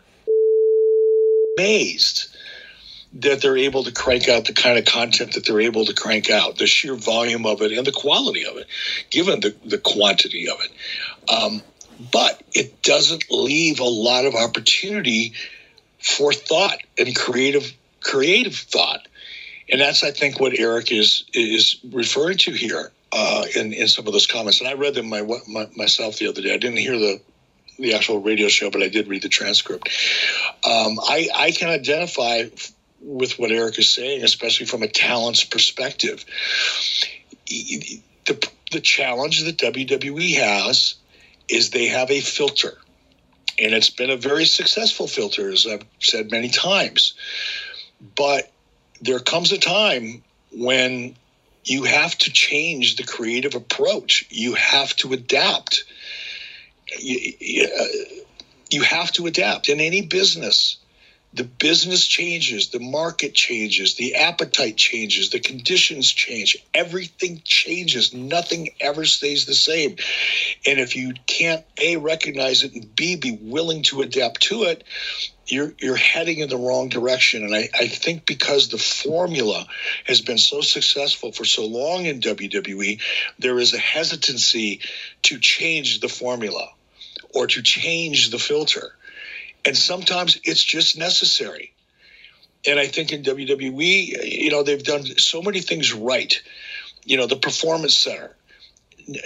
amazed 1.56 2.36
that 3.14 3.40
they're 3.40 3.56
able 3.56 3.84
to 3.84 3.92
crank 3.92 4.28
out 4.28 4.44
the 4.44 4.52
kind 4.52 4.78
of 4.78 4.84
content 4.84 5.32
that 5.32 5.44
they're 5.46 5.60
able 5.60 5.86
to 5.86 5.94
crank 5.94 6.30
out, 6.30 6.58
the 6.58 6.66
sheer 6.66 6.94
volume 6.94 7.46
of 7.46 7.62
it 7.62 7.72
and 7.72 7.86
the 7.86 7.92
quality 7.92 8.44
of 8.44 8.56
it, 8.58 8.66
given 9.10 9.40
the, 9.40 9.54
the 9.64 9.78
quantity 9.78 10.48
of 10.48 10.58
it. 10.60 10.70
Um, 11.32 11.62
but 12.12 12.42
it 12.52 12.82
doesn't 12.82 13.24
leave 13.30 13.80
a 13.80 13.84
lot 13.84 14.24
of 14.24 14.34
opportunity 14.34 15.32
for 16.08 16.32
thought 16.32 16.78
and 16.96 17.14
creative 17.14 17.72
creative 18.00 18.54
thought. 18.54 19.06
And 19.70 19.80
that's, 19.80 20.02
I 20.02 20.12
think, 20.12 20.40
what 20.40 20.58
Eric 20.58 20.90
is 20.90 21.24
is 21.34 21.78
referring 21.92 22.38
to 22.38 22.52
here 22.52 22.90
uh, 23.12 23.44
in 23.54 23.72
in 23.72 23.88
some 23.88 24.06
of 24.06 24.12
those 24.12 24.26
comments. 24.26 24.60
And 24.60 24.68
I 24.68 24.74
read 24.74 24.94
them 24.94 25.08
my, 25.08 25.22
my, 25.46 25.68
myself 25.76 26.18
the 26.18 26.28
other 26.28 26.40
day. 26.40 26.54
I 26.54 26.56
didn't 26.56 26.78
hear 26.78 26.98
the 26.98 27.20
the 27.78 27.94
actual 27.94 28.20
radio 28.20 28.48
show, 28.48 28.70
but 28.70 28.82
I 28.82 28.88
did 28.88 29.08
read 29.08 29.22
the 29.22 29.28
transcript. 29.28 29.88
Um, 30.64 30.98
I 31.02 31.28
I 31.34 31.50
can 31.50 31.68
identify 31.68 32.44
with 33.00 33.38
what 33.38 33.52
Eric 33.52 33.78
is 33.78 33.94
saying, 33.94 34.24
especially 34.24 34.66
from 34.66 34.82
a 34.82 34.88
talent's 34.88 35.44
perspective. 35.44 36.24
The 37.46 38.48
the 38.72 38.80
challenge 38.80 39.44
that 39.44 39.58
WWE 39.58 40.36
has 40.36 40.94
is 41.48 41.70
they 41.70 41.86
have 41.86 42.10
a 42.10 42.20
filter 42.20 42.76
and 43.58 43.74
it's 43.74 43.90
been 43.90 44.10
a 44.10 44.16
very 44.16 44.44
successful 44.44 45.06
filter, 45.06 45.50
as 45.50 45.66
I've 45.66 45.84
said 46.00 46.30
many 46.30 46.48
times. 46.48 47.14
But 48.16 48.50
there 49.00 49.18
comes 49.18 49.52
a 49.52 49.58
time 49.58 50.22
when 50.52 51.16
you 51.64 51.84
have 51.84 52.16
to 52.18 52.32
change 52.32 52.96
the 52.96 53.04
creative 53.04 53.54
approach. 53.54 54.26
You 54.30 54.54
have 54.54 54.94
to 54.96 55.12
adapt. 55.12 55.84
You, 56.98 57.66
uh, 57.66 57.84
you 58.70 58.82
have 58.82 59.12
to 59.12 59.26
adapt 59.26 59.68
in 59.68 59.80
any 59.80 60.02
business 60.02 60.77
the 61.34 61.44
business 61.44 62.06
changes, 62.06 62.68
the 62.68 62.80
market 62.80 63.34
changes, 63.34 63.94
the 63.94 64.14
appetite 64.14 64.76
changes, 64.76 65.30
the 65.30 65.40
conditions 65.40 66.10
change, 66.10 66.56
everything 66.72 67.42
changes. 67.44 68.14
Nothing 68.14 68.70
ever 68.80 69.04
stays 69.04 69.44
the 69.44 69.54
same. 69.54 69.96
And 70.66 70.80
if 70.80 70.96
you 70.96 71.12
can't 71.26 71.64
A, 71.78 71.96
recognize 71.96 72.64
it, 72.64 72.74
and 72.74 72.94
B, 72.96 73.16
be 73.16 73.38
willing 73.40 73.82
to 73.84 74.00
adapt 74.00 74.42
to 74.44 74.64
it, 74.64 74.84
you're 75.46 75.74
you're 75.78 75.96
heading 75.96 76.38
in 76.38 76.48
the 76.48 76.56
wrong 76.56 76.88
direction. 76.88 77.44
And 77.44 77.54
I, 77.54 77.68
I 77.74 77.88
think 77.88 78.26
because 78.26 78.68
the 78.68 78.78
formula 78.78 79.66
has 80.04 80.20
been 80.20 80.38
so 80.38 80.60
successful 80.60 81.32
for 81.32 81.44
so 81.44 81.66
long 81.66 82.06
in 82.06 82.20
WWE, 82.20 83.00
there 83.38 83.58
is 83.58 83.74
a 83.74 83.78
hesitancy 83.78 84.80
to 85.24 85.38
change 85.38 86.00
the 86.00 86.08
formula 86.08 86.68
or 87.34 87.46
to 87.46 87.62
change 87.62 88.30
the 88.30 88.38
filter. 88.38 88.94
And 89.64 89.76
sometimes 89.76 90.38
it's 90.44 90.62
just 90.62 90.98
necessary. 90.98 91.72
And 92.66 92.78
I 92.78 92.86
think 92.86 93.12
in 93.12 93.22
WWE, 93.22 94.24
you 94.24 94.50
know, 94.50 94.62
they've 94.62 94.82
done 94.82 95.04
so 95.04 95.42
many 95.42 95.60
things 95.60 95.92
right. 95.92 96.40
You 97.04 97.16
know, 97.16 97.26
the 97.26 97.36
Performance 97.36 97.96
Center, 97.96 98.34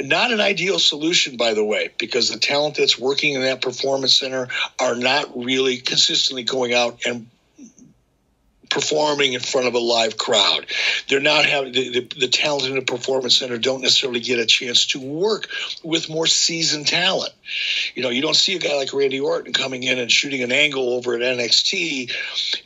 not 0.00 0.32
an 0.32 0.40
ideal 0.40 0.78
solution, 0.78 1.36
by 1.36 1.54
the 1.54 1.64
way, 1.64 1.90
because 1.98 2.30
the 2.30 2.38
talent 2.38 2.76
that's 2.76 2.98
working 2.98 3.34
in 3.34 3.42
that 3.42 3.62
performance 3.62 4.14
center 4.14 4.48
are 4.78 4.94
not 4.94 5.36
really 5.36 5.78
consistently 5.78 6.44
going 6.44 6.72
out 6.72 7.04
and 7.04 7.26
performing 8.72 9.34
in 9.34 9.40
front 9.40 9.66
of 9.66 9.74
a 9.74 9.78
live 9.78 10.16
crowd. 10.16 10.66
They're 11.08 11.20
not 11.20 11.44
having 11.44 11.72
the, 11.72 12.00
the, 12.00 12.20
the, 12.20 12.28
talent 12.28 12.64
in 12.66 12.76
the 12.76 12.82
performance 12.82 13.36
center 13.36 13.58
don't 13.58 13.82
necessarily 13.82 14.20
get 14.20 14.38
a 14.38 14.46
chance 14.46 14.86
to 14.88 15.00
work 15.00 15.48
with 15.84 16.08
more 16.08 16.26
seasoned 16.26 16.86
talent. 16.86 17.34
You 17.94 18.02
know, 18.02 18.08
you 18.08 18.22
don't 18.22 18.34
see 18.34 18.56
a 18.56 18.58
guy 18.58 18.74
like 18.74 18.94
Randy 18.94 19.20
Orton 19.20 19.52
coming 19.52 19.82
in 19.82 19.98
and 19.98 20.10
shooting 20.10 20.42
an 20.42 20.52
angle 20.52 20.94
over 20.94 21.14
at 21.14 21.20
NXT 21.20 22.12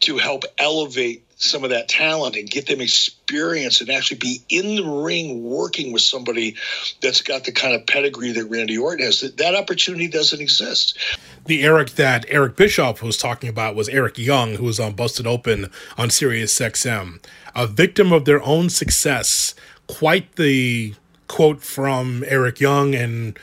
to 0.01 0.19
help 0.19 0.45
elevate 0.59 1.25
some 1.39 1.65
of 1.65 1.71
that 1.71 1.89
talent 1.89 2.37
and 2.37 2.49
get 2.49 2.67
them 2.67 2.81
experience 2.81 3.81
and 3.81 3.91
actually 3.91 4.19
be 4.19 4.41
in 4.49 4.77
the 4.77 4.85
ring 4.85 5.43
working 5.43 5.93
with 5.93 6.03
somebody 6.03 6.57
that's 7.03 7.21
got 7.21 7.45
the 7.45 7.53
kind 7.53 7.75
of 7.75 7.87
pedigree 7.87 8.33
that 8.33 8.47
Randy 8.47 8.79
Orton 8.79 9.05
has. 9.05 9.21
That, 9.21 9.37
that 9.39 9.55
opportunity 9.57 10.09
doesn't 10.09 10.41
exist. 10.41 10.99
The 11.47 11.63
Eric 11.63 11.91
that 11.91 12.27
Eric 12.29 12.57
Bischoff 12.57 13.03
was 13.05 13.17
talking 13.17 13.49
about 13.49 13.77
was 13.77 13.89
Eric 13.89 14.19
Young, 14.19 14.57
who 14.57 14.65
was 14.65 14.81
on 14.81 14.95
Busted 14.95 15.29
Open 15.29 15.71
on 15.97 16.11
Sirius 16.11 16.59
XM. 16.59 17.21
A 17.55 17.69
victim 17.69 18.13
of 18.13 18.25
their 18.25 18.43
own 18.43 18.69
success. 18.69 19.55
Quite 19.87 20.35
the 20.35 20.95
quote 21.29 21.63
from 21.63 22.25
Eric 22.27 22.59
Young 22.59 22.97
and 22.97 23.39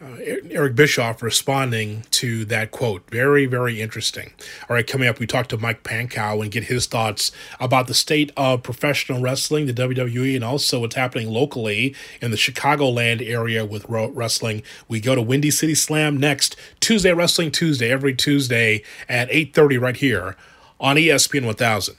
uh, 0.00 0.16
Eric 0.50 0.76
Bischoff 0.76 1.22
responding 1.22 2.04
to 2.12 2.44
that 2.46 2.70
quote. 2.70 3.08
Very, 3.10 3.46
very 3.46 3.80
interesting. 3.80 4.32
All 4.68 4.74
right, 4.74 4.86
coming 4.86 5.08
up, 5.08 5.18
we 5.18 5.26
talk 5.26 5.48
to 5.48 5.58
Mike 5.58 5.82
Pankow 5.82 6.40
and 6.40 6.50
get 6.50 6.64
his 6.64 6.86
thoughts 6.86 7.32
about 7.58 7.88
the 7.88 7.94
state 7.94 8.30
of 8.36 8.62
professional 8.62 9.20
wrestling, 9.20 9.66
the 9.66 9.72
WWE, 9.72 10.36
and 10.36 10.44
also 10.44 10.80
what's 10.80 10.94
happening 10.94 11.28
locally 11.28 11.94
in 12.20 12.30
the 12.30 12.36
Chicagoland 12.36 13.26
area 13.28 13.64
with 13.64 13.86
wrestling. 13.88 14.62
We 14.86 15.00
go 15.00 15.14
to 15.14 15.22
Windy 15.22 15.50
City 15.50 15.74
Slam 15.74 16.16
next, 16.16 16.54
Tuesday 16.80 17.12
Wrestling 17.12 17.50
Tuesday, 17.50 17.90
every 17.90 18.14
Tuesday 18.14 18.82
at 19.08 19.28
8.30 19.30 19.80
right 19.80 19.96
here 19.96 20.36
on 20.78 20.96
ESPN 20.96 21.44
1000. 21.44 21.96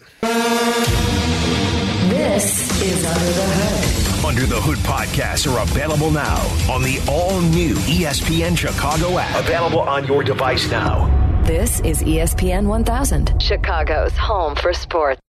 This 2.10 2.82
is 2.82 3.06
Under 3.06 3.26
the 3.26 3.42
Hood. 3.42 3.99
Under 4.26 4.46
the 4.46 4.60
Hood 4.60 4.78
podcasts 4.80 5.52
are 5.52 5.62
available 5.64 6.12
now 6.12 6.42
on 6.70 6.84
the 6.84 7.00
all 7.08 7.40
new 7.40 7.74
ESPN 7.76 8.58
Chicago 8.58 9.18
app. 9.18 9.40
Available 9.40 9.80
on 9.80 10.06
your 10.06 10.24
device 10.24 10.70
now. 10.70 11.08
This 11.46 11.80
is 11.82 12.04
ESPN 12.04 12.68
1000, 12.68 13.42
Chicago's 13.42 14.16
home 14.18 14.56
for 14.56 14.74
sports. 14.74 15.22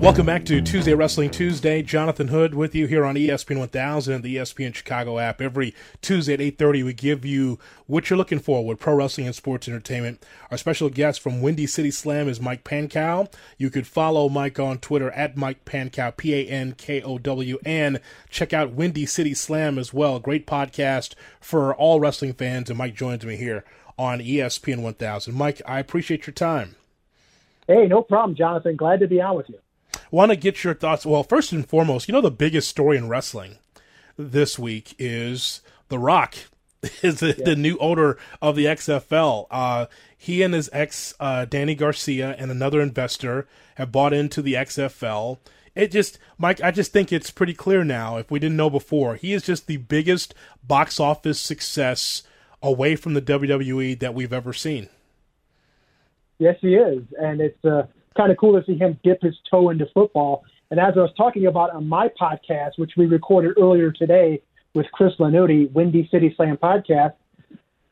Welcome 0.00 0.24
back 0.24 0.46
to 0.46 0.62
Tuesday 0.62 0.94
Wrestling 0.94 1.30
Tuesday. 1.30 1.82
Jonathan 1.82 2.28
Hood 2.28 2.54
with 2.54 2.74
you 2.74 2.86
here 2.86 3.04
on 3.04 3.16
ESPN 3.16 3.58
1000 3.58 4.14
and 4.14 4.24
the 4.24 4.36
ESPN 4.36 4.74
Chicago 4.74 5.18
app. 5.18 5.42
Every 5.42 5.74
Tuesday 6.00 6.32
at 6.32 6.40
8:30 6.40 6.82
we 6.82 6.94
give 6.94 7.26
you 7.26 7.58
what 7.86 8.08
you're 8.08 8.16
looking 8.16 8.38
for 8.38 8.64
with 8.64 8.80
pro 8.80 8.94
wrestling 8.94 9.26
and 9.26 9.36
sports 9.36 9.68
entertainment. 9.68 10.24
Our 10.50 10.56
special 10.56 10.88
guest 10.88 11.20
from 11.20 11.42
Windy 11.42 11.66
City 11.66 11.90
Slam 11.90 12.30
is 12.30 12.40
Mike 12.40 12.64
Pankow. 12.64 13.30
You 13.58 13.68
could 13.68 13.86
follow 13.86 14.30
Mike 14.30 14.58
on 14.58 14.78
Twitter 14.78 15.10
at 15.10 15.36
Mike 15.36 15.66
Pankow, 15.66 16.16
P 16.16 16.32
A 16.32 16.46
N 16.46 16.72
K 16.78 17.02
O 17.02 17.18
W, 17.18 17.58
and 17.66 18.00
check 18.30 18.54
out 18.54 18.72
Windy 18.72 19.04
City 19.04 19.34
Slam 19.34 19.78
as 19.78 19.92
well. 19.92 20.18
Great 20.18 20.46
podcast 20.46 21.12
for 21.42 21.74
all 21.74 22.00
wrestling 22.00 22.32
fans. 22.32 22.70
And 22.70 22.78
Mike 22.78 22.94
joins 22.94 23.26
me 23.26 23.36
here 23.36 23.64
on 23.98 24.20
ESPN 24.20 24.80
1000. 24.80 25.34
Mike, 25.34 25.60
I 25.66 25.78
appreciate 25.78 26.26
your 26.26 26.32
time. 26.32 26.76
Hey, 27.66 27.86
no 27.86 28.00
problem, 28.00 28.34
Jonathan. 28.34 28.76
Glad 28.76 29.00
to 29.00 29.06
be 29.06 29.20
on 29.20 29.36
with 29.36 29.50
you 29.50 29.58
want 30.10 30.30
to 30.30 30.36
get 30.36 30.64
your 30.64 30.74
thoughts. 30.74 31.06
Well, 31.06 31.22
first 31.22 31.52
and 31.52 31.68
foremost, 31.68 32.08
you 32.08 32.12
know 32.12 32.20
the 32.20 32.30
biggest 32.30 32.68
story 32.68 32.96
in 32.96 33.08
wrestling 33.08 33.58
this 34.16 34.58
week 34.58 34.94
is 34.98 35.60
The 35.88 35.98
Rock 35.98 36.36
is 37.02 37.20
the, 37.20 37.34
yeah. 37.38 37.44
the 37.44 37.56
new 37.56 37.76
owner 37.78 38.16
of 38.40 38.56
the 38.56 38.66
XFL. 38.66 39.46
Uh, 39.50 39.86
he 40.16 40.42
and 40.42 40.54
his 40.54 40.68
ex 40.72 41.14
uh, 41.20 41.46
Dany 41.48 41.76
Garcia 41.76 42.34
and 42.38 42.50
another 42.50 42.80
investor 42.80 43.46
have 43.76 43.92
bought 43.92 44.12
into 44.12 44.42
the 44.42 44.54
XFL. 44.54 45.38
It 45.74 45.92
just, 45.92 46.18
Mike, 46.36 46.60
I 46.62 46.70
just 46.70 46.92
think 46.92 47.12
it's 47.12 47.30
pretty 47.30 47.54
clear 47.54 47.84
now. 47.84 48.16
If 48.16 48.30
we 48.30 48.38
didn't 48.38 48.56
know 48.56 48.70
before, 48.70 49.14
he 49.14 49.32
is 49.32 49.44
just 49.44 49.66
the 49.66 49.76
biggest 49.78 50.34
box 50.66 50.98
office 50.98 51.40
success 51.40 52.22
away 52.62 52.96
from 52.96 53.14
the 53.14 53.22
WWE 53.22 53.98
that 54.00 54.14
we've 54.14 54.32
ever 54.32 54.52
seen. 54.52 54.88
Yes, 56.38 56.56
he 56.60 56.74
is, 56.74 57.02
and 57.18 57.40
it's 57.40 57.64
uh, 57.64 57.86
kind 58.16 58.30
of 58.30 58.38
cool 58.38 58.58
to 58.58 58.64
see 58.66 58.76
him 58.76 58.98
dip 59.04 59.22
his 59.22 59.36
toe 59.50 59.70
into 59.70 59.86
football. 59.94 60.44
And 60.70 60.78
as 60.78 60.94
I 60.96 61.00
was 61.00 61.12
talking 61.16 61.46
about 61.46 61.70
on 61.70 61.88
my 61.88 62.08
podcast, 62.20 62.72
which 62.76 62.92
we 62.96 63.06
recorded 63.06 63.54
earlier 63.60 63.90
today 63.92 64.42
with 64.74 64.86
Chris 64.92 65.12
Lanuti, 65.18 65.70
Windy 65.72 66.08
City 66.10 66.32
Slam 66.36 66.56
podcast, 66.56 67.14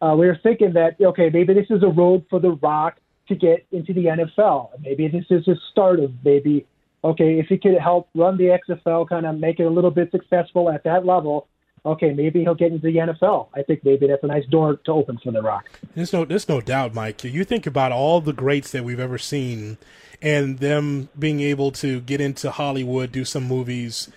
uh, 0.00 0.14
we 0.16 0.26
were 0.26 0.38
thinking 0.42 0.72
that 0.74 0.96
okay, 1.00 1.30
maybe 1.32 1.54
this 1.54 1.66
is 1.70 1.82
a 1.82 1.88
road 1.88 2.24
for 2.30 2.38
The 2.38 2.52
Rock 2.62 2.98
to 3.28 3.34
get 3.34 3.66
into 3.72 3.92
the 3.92 4.04
NFL. 4.04 4.70
Maybe 4.80 5.08
this 5.08 5.24
is 5.30 5.46
a 5.48 5.54
start 5.70 6.00
of 6.00 6.12
maybe 6.24 6.66
okay, 7.04 7.38
if 7.38 7.46
he 7.46 7.58
could 7.58 7.78
help 7.78 8.08
run 8.14 8.36
the 8.36 8.58
XFL, 8.68 9.08
kind 9.08 9.26
of 9.26 9.38
make 9.38 9.60
it 9.60 9.64
a 9.64 9.70
little 9.70 9.90
bit 9.90 10.10
successful 10.10 10.70
at 10.70 10.82
that 10.84 11.06
level, 11.06 11.46
okay, 11.84 12.12
maybe 12.12 12.40
he'll 12.40 12.54
get 12.54 12.72
into 12.72 12.86
the 12.86 12.96
NFL. 12.96 13.48
I 13.54 13.62
think 13.62 13.84
maybe 13.84 14.06
that's 14.06 14.22
a 14.22 14.26
nice 14.26 14.46
door 14.46 14.76
to 14.76 14.92
open 14.92 15.18
for 15.22 15.32
The 15.32 15.42
Rock. 15.42 15.68
There's 15.94 16.12
no, 16.12 16.24
there's 16.24 16.48
no 16.48 16.60
doubt, 16.60 16.94
Mike. 16.94 17.22
You 17.24 17.44
think 17.44 17.66
about 17.66 17.92
all 17.92 18.20
the 18.20 18.32
greats 18.32 18.70
that 18.72 18.84
we've 18.84 19.00
ever 19.00 19.18
seen, 19.18 19.78
and 20.20 20.58
them 20.58 21.08
being 21.18 21.40
able 21.40 21.70
to 21.72 22.00
get 22.00 22.20
into 22.20 22.50
Hollywood, 22.50 23.12
do 23.12 23.24
some 23.24 23.44
movies. 23.44 24.10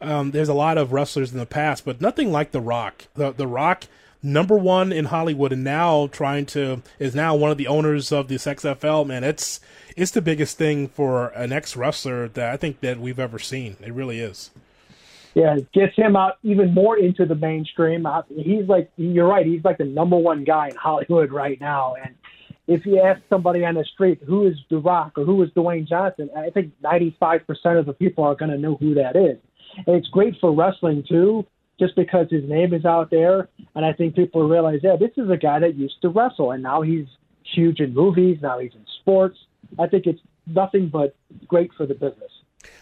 Um, 0.00 0.30
there's 0.30 0.48
a 0.48 0.54
lot 0.54 0.78
of 0.78 0.92
wrestlers 0.92 1.32
in 1.32 1.38
the 1.38 1.46
past, 1.46 1.84
but 1.84 2.00
nothing 2.00 2.30
like 2.30 2.52
The 2.52 2.60
Rock. 2.60 3.06
The, 3.14 3.32
the 3.32 3.46
Rock, 3.46 3.84
number 4.22 4.56
one 4.56 4.92
in 4.92 5.06
Hollywood, 5.06 5.52
and 5.52 5.64
now 5.64 6.08
trying 6.08 6.46
to 6.46 6.82
is 6.98 7.14
now 7.14 7.34
one 7.34 7.50
of 7.50 7.58
the 7.58 7.66
owners 7.66 8.12
of 8.12 8.28
this 8.28 8.44
XFL. 8.44 9.06
Man, 9.06 9.24
it's 9.24 9.60
it's 9.96 10.10
the 10.10 10.20
biggest 10.20 10.58
thing 10.58 10.88
for 10.88 11.28
an 11.28 11.52
ex 11.52 11.76
wrestler 11.76 12.28
that 12.28 12.52
I 12.52 12.56
think 12.56 12.80
that 12.80 13.00
we've 13.00 13.18
ever 13.18 13.38
seen. 13.38 13.76
It 13.80 13.92
really 13.94 14.20
is 14.20 14.50
yeah, 15.36 15.58
gets 15.74 15.94
him 15.94 16.16
out 16.16 16.38
even 16.42 16.72
more 16.72 16.98
into 16.98 17.26
the 17.26 17.34
mainstream. 17.34 18.06
Uh, 18.06 18.22
he's 18.34 18.66
like, 18.68 18.90
you're 18.96 19.28
right, 19.28 19.44
he's 19.44 19.62
like 19.62 19.76
the 19.76 19.84
number 19.84 20.16
one 20.16 20.44
guy 20.44 20.68
in 20.68 20.76
Hollywood 20.76 21.30
right 21.30 21.60
now. 21.60 21.94
And 22.02 22.14
if 22.66 22.86
you 22.86 23.02
ask 23.02 23.20
somebody 23.28 23.62
on 23.62 23.74
the 23.74 23.84
street 23.84 24.22
who 24.26 24.46
is 24.46 24.54
The 24.70 24.78
Rock 24.78 25.12
or 25.18 25.26
who 25.26 25.42
is 25.42 25.50
Dwayne 25.50 25.86
Johnson, 25.86 26.30
I 26.34 26.48
think 26.48 26.72
95% 26.82 27.42
of 27.78 27.84
the 27.84 27.92
people 27.92 28.24
are 28.24 28.34
going 28.34 28.50
to 28.50 28.56
know 28.56 28.76
who 28.76 28.94
that 28.94 29.14
is. 29.14 29.36
And 29.86 29.94
it's 29.94 30.08
great 30.08 30.36
for 30.40 30.54
wrestling 30.54 31.04
too, 31.06 31.44
just 31.78 31.94
because 31.96 32.28
his 32.30 32.48
name 32.48 32.72
is 32.72 32.86
out 32.86 33.10
there. 33.10 33.50
And 33.74 33.84
I 33.84 33.92
think 33.92 34.16
people 34.16 34.48
realize, 34.48 34.80
yeah, 34.82 34.96
this 34.98 35.12
is 35.18 35.28
a 35.28 35.36
guy 35.36 35.58
that 35.58 35.74
used 35.74 36.00
to 36.00 36.08
wrestle, 36.08 36.52
and 36.52 36.62
now 36.62 36.80
he's 36.80 37.08
huge 37.54 37.80
in 37.80 37.92
movies. 37.92 38.38
Now 38.40 38.58
he's 38.58 38.72
in 38.72 38.86
sports. 39.02 39.36
I 39.78 39.86
think 39.86 40.06
it's 40.06 40.20
nothing 40.46 40.88
but 40.88 41.14
great 41.46 41.72
for 41.76 41.84
the 41.84 41.92
business. 41.92 42.32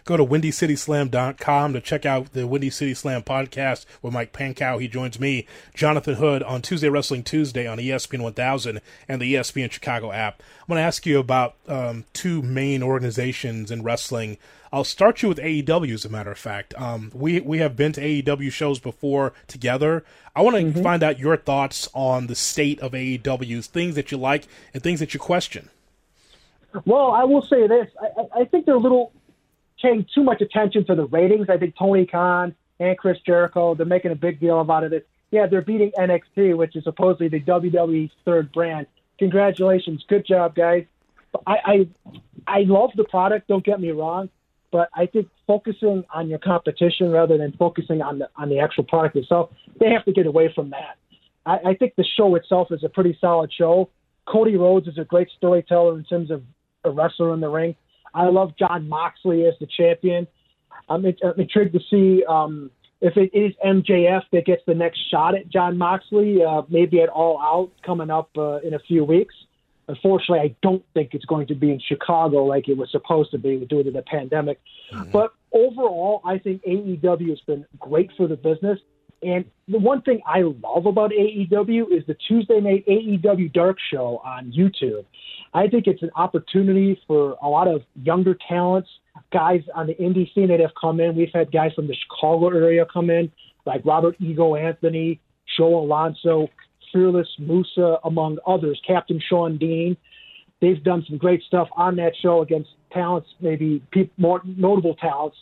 Go 0.04 0.16
to 0.16 0.24
windycityslam.com 0.24 1.72
to 1.72 1.80
check 1.80 2.04
out 2.04 2.32
the 2.32 2.46
Windy 2.46 2.70
City 2.70 2.94
Slam 2.94 3.22
podcast 3.22 3.86
with 4.02 4.12
Mike 4.12 4.32
Pankow. 4.32 4.80
He 4.80 4.88
joins 4.88 5.18
me, 5.18 5.46
Jonathan 5.74 6.16
Hood, 6.16 6.42
on 6.42 6.62
Tuesday 6.62 6.88
Wrestling 6.88 7.22
Tuesday 7.22 7.66
on 7.66 7.78
ESPN 7.78 8.20
1000 8.20 8.80
and 9.08 9.20
the 9.20 9.34
ESPN 9.34 9.70
Chicago 9.70 10.12
app. 10.12 10.42
I'm 10.60 10.68
going 10.68 10.78
to 10.78 10.86
ask 10.86 11.06
you 11.06 11.18
about 11.18 11.56
um, 11.68 12.04
two 12.12 12.42
main 12.42 12.82
organizations 12.82 13.70
in 13.70 13.82
wrestling. 13.82 14.38
I'll 14.74 14.82
start 14.82 15.22
you 15.22 15.28
with 15.28 15.38
AEW, 15.38 15.94
as 15.94 16.04
a 16.04 16.08
matter 16.08 16.32
of 16.32 16.38
fact. 16.38 16.74
Um, 16.76 17.12
we 17.14 17.40
we 17.40 17.58
have 17.58 17.76
been 17.76 17.92
to 17.92 18.00
AEW 18.00 18.50
shows 18.50 18.80
before 18.80 19.32
together. 19.46 20.04
I 20.34 20.42
want 20.42 20.56
to 20.56 20.62
mm-hmm. 20.62 20.82
find 20.82 21.02
out 21.04 21.20
your 21.20 21.36
thoughts 21.36 21.88
on 21.94 22.26
the 22.26 22.34
state 22.34 22.80
of 22.80 22.90
AEW's 22.90 23.68
things 23.68 23.94
that 23.94 24.10
you 24.10 24.18
like 24.18 24.48
and 24.72 24.82
things 24.82 24.98
that 24.98 25.14
you 25.14 25.20
question. 25.20 25.70
Well, 26.84 27.12
I 27.12 27.22
will 27.22 27.42
say 27.42 27.68
this: 27.68 27.88
I, 28.02 28.40
I 28.40 28.44
think 28.46 28.66
they're 28.66 28.74
a 28.74 28.80
little 28.80 29.12
paying 29.80 30.06
too 30.14 30.22
much 30.22 30.40
attention 30.40 30.84
to 30.86 30.94
the 30.94 31.06
ratings. 31.06 31.46
I 31.48 31.58
think 31.58 31.76
Tony 31.78 32.06
Khan 32.06 32.54
and 32.80 32.96
Chris 32.98 33.18
Jericho, 33.26 33.74
they're 33.74 33.86
making 33.86 34.12
a 34.12 34.16
big 34.16 34.40
deal 34.40 34.60
about 34.60 34.84
it. 34.84 35.06
Yeah, 35.30 35.46
they're 35.46 35.62
beating 35.62 35.92
NXT, 35.98 36.56
which 36.56 36.76
is 36.76 36.84
supposedly 36.84 37.28
the 37.28 37.40
WWE's 37.40 38.12
third 38.24 38.52
brand. 38.52 38.86
Congratulations, 39.18 40.04
good 40.08 40.26
job, 40.26 40.54
guys. 40.54 40.86
I, 41.46 41.56
I 41.64 41.88
I 42.46 42.60
love 42.60 42.90
the 42.96 43.04
product. 43.04 43.48
Don't 43.48 43.64
get 43.64 43.80
me 43.80 43.90
wrong, 43.90 44.28
but 44.70 44.88
I 44.94 45.06
think 45.06 45.28
focusing 45.46 46.04
on 46.12 46.28
your 46.28 46.38
competition 46.38 47.10
rather 47.10 47.38
than 47.38 47.52
focusing 47.52 48.02
on 48.02 48.20
the 48.20 48.28
on 48.36 48.48
the 48.48 48.60
actual 48.60 48.84
product 48.84 49.16
itself, 49.16 49.50
they 49.80 49.90
have 49.90 50.04
to 50.04 50.12
get 50.12 50.26
away 50.26 50.52
from 50.54 50.70
that. 50.70 50.96
I, 51.46 51.70
I 51.70 51.74
think 51.74 51.94
the 51.96 52.04
show 52.16 52.34
itself 52.34 52.68
is 52.70 52.84
a 52.84 52.88
pretty 52.88 53.16
solid 53.20 53.52
show. 53.52 53.90
Cody 54.26 54.56
Rhodes 54.56 54.88
is 54.88 54.98
a 54.98 55.04
great 55.04 55.28
storyteller 55.36 55.98
in 55.98 56.04
terms 56.04 56.30
of 56.30 56.42
a 56.84 56.90
wrestler 56.90 57.34
in 57.34 57.40
the 57.40 57.48
ring. 57.48 57.76
I 58.14 58.28
love 58.28 58.56
Jon 58.56 58.88
Moxley 58.88 59.47
as 59.47 59.54
the 59.61 59.66
champion. 59.66 60.26
I'm, 60.88 61.04
I'm 61.04 61.38
intrigued 61.40 61.73
to 61.75 61.80
see 61.90 62.25
um, 62.28 62.71
if 63.00 63.16
it 63.16 63.37
is 63.37 63.52
MJF 63.64 64.23
that 64.33 64.47
gets 64.47 64.62
the 64.66 64.75
next 64.75 64.99
shot 65.11 65.35
at 65.35 65.49
Jon 65.49 65.76
Moxley, 65.76 66.42
uh, 66.42 66.62
maybe 66.68 67.00
at 67.00 67.09
All 67.09 67.40
Out 67.40 67.71
coming 67.85 68.11
up 68.11 68.30
uh, 68.37 68.59
in 68.59 68.75
a 68.75 68.78
few 68.78 69.04
weeks. 69.04 69.35
Unfortunately, 69.88 70.38
I 70.38 70.56
don't 70.62 70.83
think 70.94 71.11
it's 71.12 71.26
going 71.26 71.47
to 71.49 71.54
be 71.54 71.71
in 71.71 71.80
Chicago 71.87 72.44
like 72.44 72.68
it 72.68 72.76
was 72.76 72.90
supposed 72.90 73.30
to 73.33 73.38
be 73.38 73.59
due 73.68 73.83
to 73.83 73.90
the 73.90 74.02
pandemic. 74.02 74.61
Mm-hmm. 74.92 75.11
But 75.11 75.35
overall, 75.52 76.23
I 76.25 76.38
think 76.38 76.62
AEW 76.64 77.28
has 77.28 77.40
been 77.40 77.66
great 77.78 78.11
for 78.16 78.26
the 78.26 78.37
business. 78.37 78.78
And 79.24 79.44
the 79.68 79.78
one 79.78 80.02
thing 80.02 80.20
I 80.26 80.42
love 80.42 80.86
about 80.86 81.10
AEW 81.10 81.96
is 81.96 82.04
the 82.06 82.16
Tuesday 82.28 82.60
night 82.60 82.84
AEW 82.86 83.52
Dark 83.52 83.78
Show 83.90 84.20
on 84.24 84.52
YouTube. 84.52 85.04
I 85.54 85.68
think 85.68 85.86
it's 85.86 86.02
an 86.02 86.10
opportunity 86.14 87.00
for 87.06 87.36
a 87.42 87.48
lot 87.48 87.66
of 87.66 87.82
younger 88.02 88.36
talents, 88.48 88.88
guys 89.32 89.62
on 89.74 89.86
the 89.86 89.94
indie 89.94 90.32
scene 90.34 90.48
that 90.48 90.60
have 90.60 90.72
come 90.78 91.00
in. 91.00 91.16
We've 91.16 91.32
had 91.32 91.50
guys 91.50 91.72
from 91.74 91.86
the 91.86 91.94
Chicago 91.94 92.48
area 92.48 92.84
come 92.92 93.08
in, 93.08 93.32
like 93.64 93.80
Robert 93.86 94.16
Ego 94.20 94.56
Anthony, 94.56 95.20
Joe 95.56 95.78
Alonzo, 95.78 96.48
Fearless 96.92 97.28
Musa, 97.38 97.98
among 98.04 98.38
others, 98.46 98.80
Captain 98.86 99.20
Shawn 99.28 99.56
Dean. 99.56 99.96
They've 100.60 100.82
done 100.82 101.04
some 101.08 101.16
great 101.16 101.42
stuff 101.44 101.68
on 101.76 101.96
that 101.96 102.12
show 102.20 102.42
against 102.42 102.70
talents, 102.92 103.28
maybe 103.40 103.82
more 104.18 104.42
notable 104.44 104.94
talents 104.96 105.36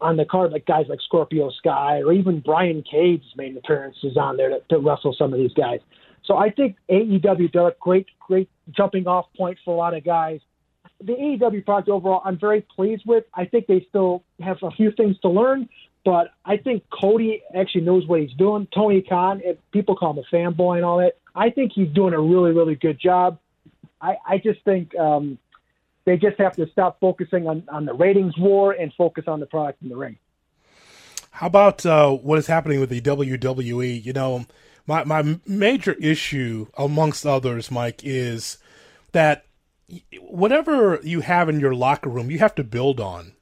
on 0.00 0.16
the 0.16 0.24
card, 0.24 0.52
like 0.52 0.66
guys 0.66 0.86
like 0.88 1.00
Scorpio 1.00 1.50
Sky 1.50 2.00
or 2.00 2.12
even 2.12 2.40
Brian 2.40 2.82
Cage's 2.82 3.32
made 3.36 3.56
appearances 3.56 4.16
on 4.16 4.36
there 4.36 4.50
to, 4.50 4.60
to 4.70 4.78
wrestle 4.78 5.14
some 5.16 5.32
of 5.32 5.38
these 5.38 5.52
guys. 5.54 5.80
So 6.24 6.36
I 6.36 6.50
think 6.50 6.76
AEW 6.90 7.50
did 7.50 7.56
a 7.56 7.74
great, 7.80 8.06
great 8.20 8.48
jumping 8.70 9.06
off 9.06 9.26
point 9.36 9.58
for 9.64 9.74
a 9.74 9.76
lot 9.76 9.94
of 9.94 10.04
guys. 10.04 10.40
The 11.00 11.14
AEW 11.14 11.64
product 11.64 11.88
overall, 11.88 12.22
I'm 12.24 12.38
very 12.38 12.60
pleased 12.60 13.02
with. 13.06 13.24
I 13.34 13.44
think 13.44 13.66
they 13.66 13.84
still 13.88 14.22
have 14.40 14.58
a 14.62 14.70
few 14.70 14.92
things 14.92 15.18
to 15.20 15.28
learn, 15.28 15.68
but 16.04 16.28
I 16.44 16.56
think 16.58 16.84
Cody 16.90 17.42
actually 17.54 17.82
knows 17.82 18.06
what 18.06 18.20
he's 18.20 18.32
doing. 18.34 18.68
Tony 18.72 19.02
Khan, 19.02 19.42
people 19.72 19.96
call 19.96 20.12
him 20.12 20.24
a 20.30 20.34
fanboy 20.34 20.76
and 20.76 20.84
all 20.84 20.98
that, 20.98 21.14
I 21.34 21.50
think 21.50 21.72
he's 21.74 21.88
doing 21.88 22.14
a 22.14 22.20
really, 22.20 22.52
really 22.52 22.74
good 22.74 23.00
job. 23.00 23.38
I, 24.00 24.16
I 24.26 24.38
just 24.38 24.62
think 24.64 24.94
um, 24.96 25.38
they 26.04 26.16
just 26.16 26.38
have 26.38 26.56
to 26.56 26.66
stop 26.70 26.98
focusing 27.00 27.46
on, 27.46 27.64
on 27.68 27.84
the 27.84 27.94
ratings 27.94 28.36
war 28.38 28.72
and 28.72 28.92
focus 28.94 29.24
on 29.26 29.40
the 29.40 29.46
product 29.46 29.82
in 29.82 29.88
the 29.88 29.96
ring. 29.96 30.18
How 31.30 31.46
about 31.46 31.86
uh, 31.86 32.10
what 32.10 32.38
is 32.38 32.46
happening 32.46 32.80
with 32.80 32.90
the 32.90 33.00
WWE? 33.00 34.04
You 34.04 34.12
know, 34.12 34.46
my 34.86 35.04
my 35.04 35.38
major 35.46 35.94
issue, 35.94 36.66
amongst 36.76 37.24
others, 37.24 37.70
Mike, 37.70 38.02
is 38.04 38.58
that 39.12 39.46
whatever 40.20 41.00
you 41.02 41.20
have 41.20 41.48
in 41.48 41.60
your 41.60 41.74
locker 41.74 42.10
room, 42.10 42.30
you 42.30 42.38
have 42.38 42.54
to 42.56 42.64
build 42.64 43.00
on 43.00 43.32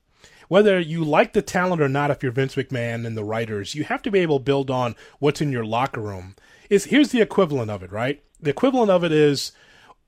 whether 0.51 0.81
you 0.81 1.05
like 1.05 1.33
the 1.33 1.43
talent 1.43 1.81
or 1.81 1.89
not, 1.89 2.11
if 2.11 2.25
you're 2.25 2.33
Vince 2.33 2.57
McMahon 2.57 3.07
and 3.07 3.17
the 3.17 3.23
writers, 3.23 3.77
you 3.77 3.85
have 3.85 4.03
to 4.03 4.11
be 4.11 4.19
able 4.19 4.41
to 4.41 4.45
build 4.45 4.69
on 4.69 4.97
what's 5.21 5.41
in 5.41 5.53
your 5.53 5.65
locker 5.65 6.01
room. 6.01 6.35
Is 6.69 6.87
here's 6.87 7.11
the 7.11 7.21
equivalent 7.21 7.71
of 7.71 7.85
it, 7.85 7.93
right? 7.93 8.21
The 8.41 8.51
equivalent 8.51 8.91
of 8.91 9.05
it 9.05 9.13
is 9.13 9.53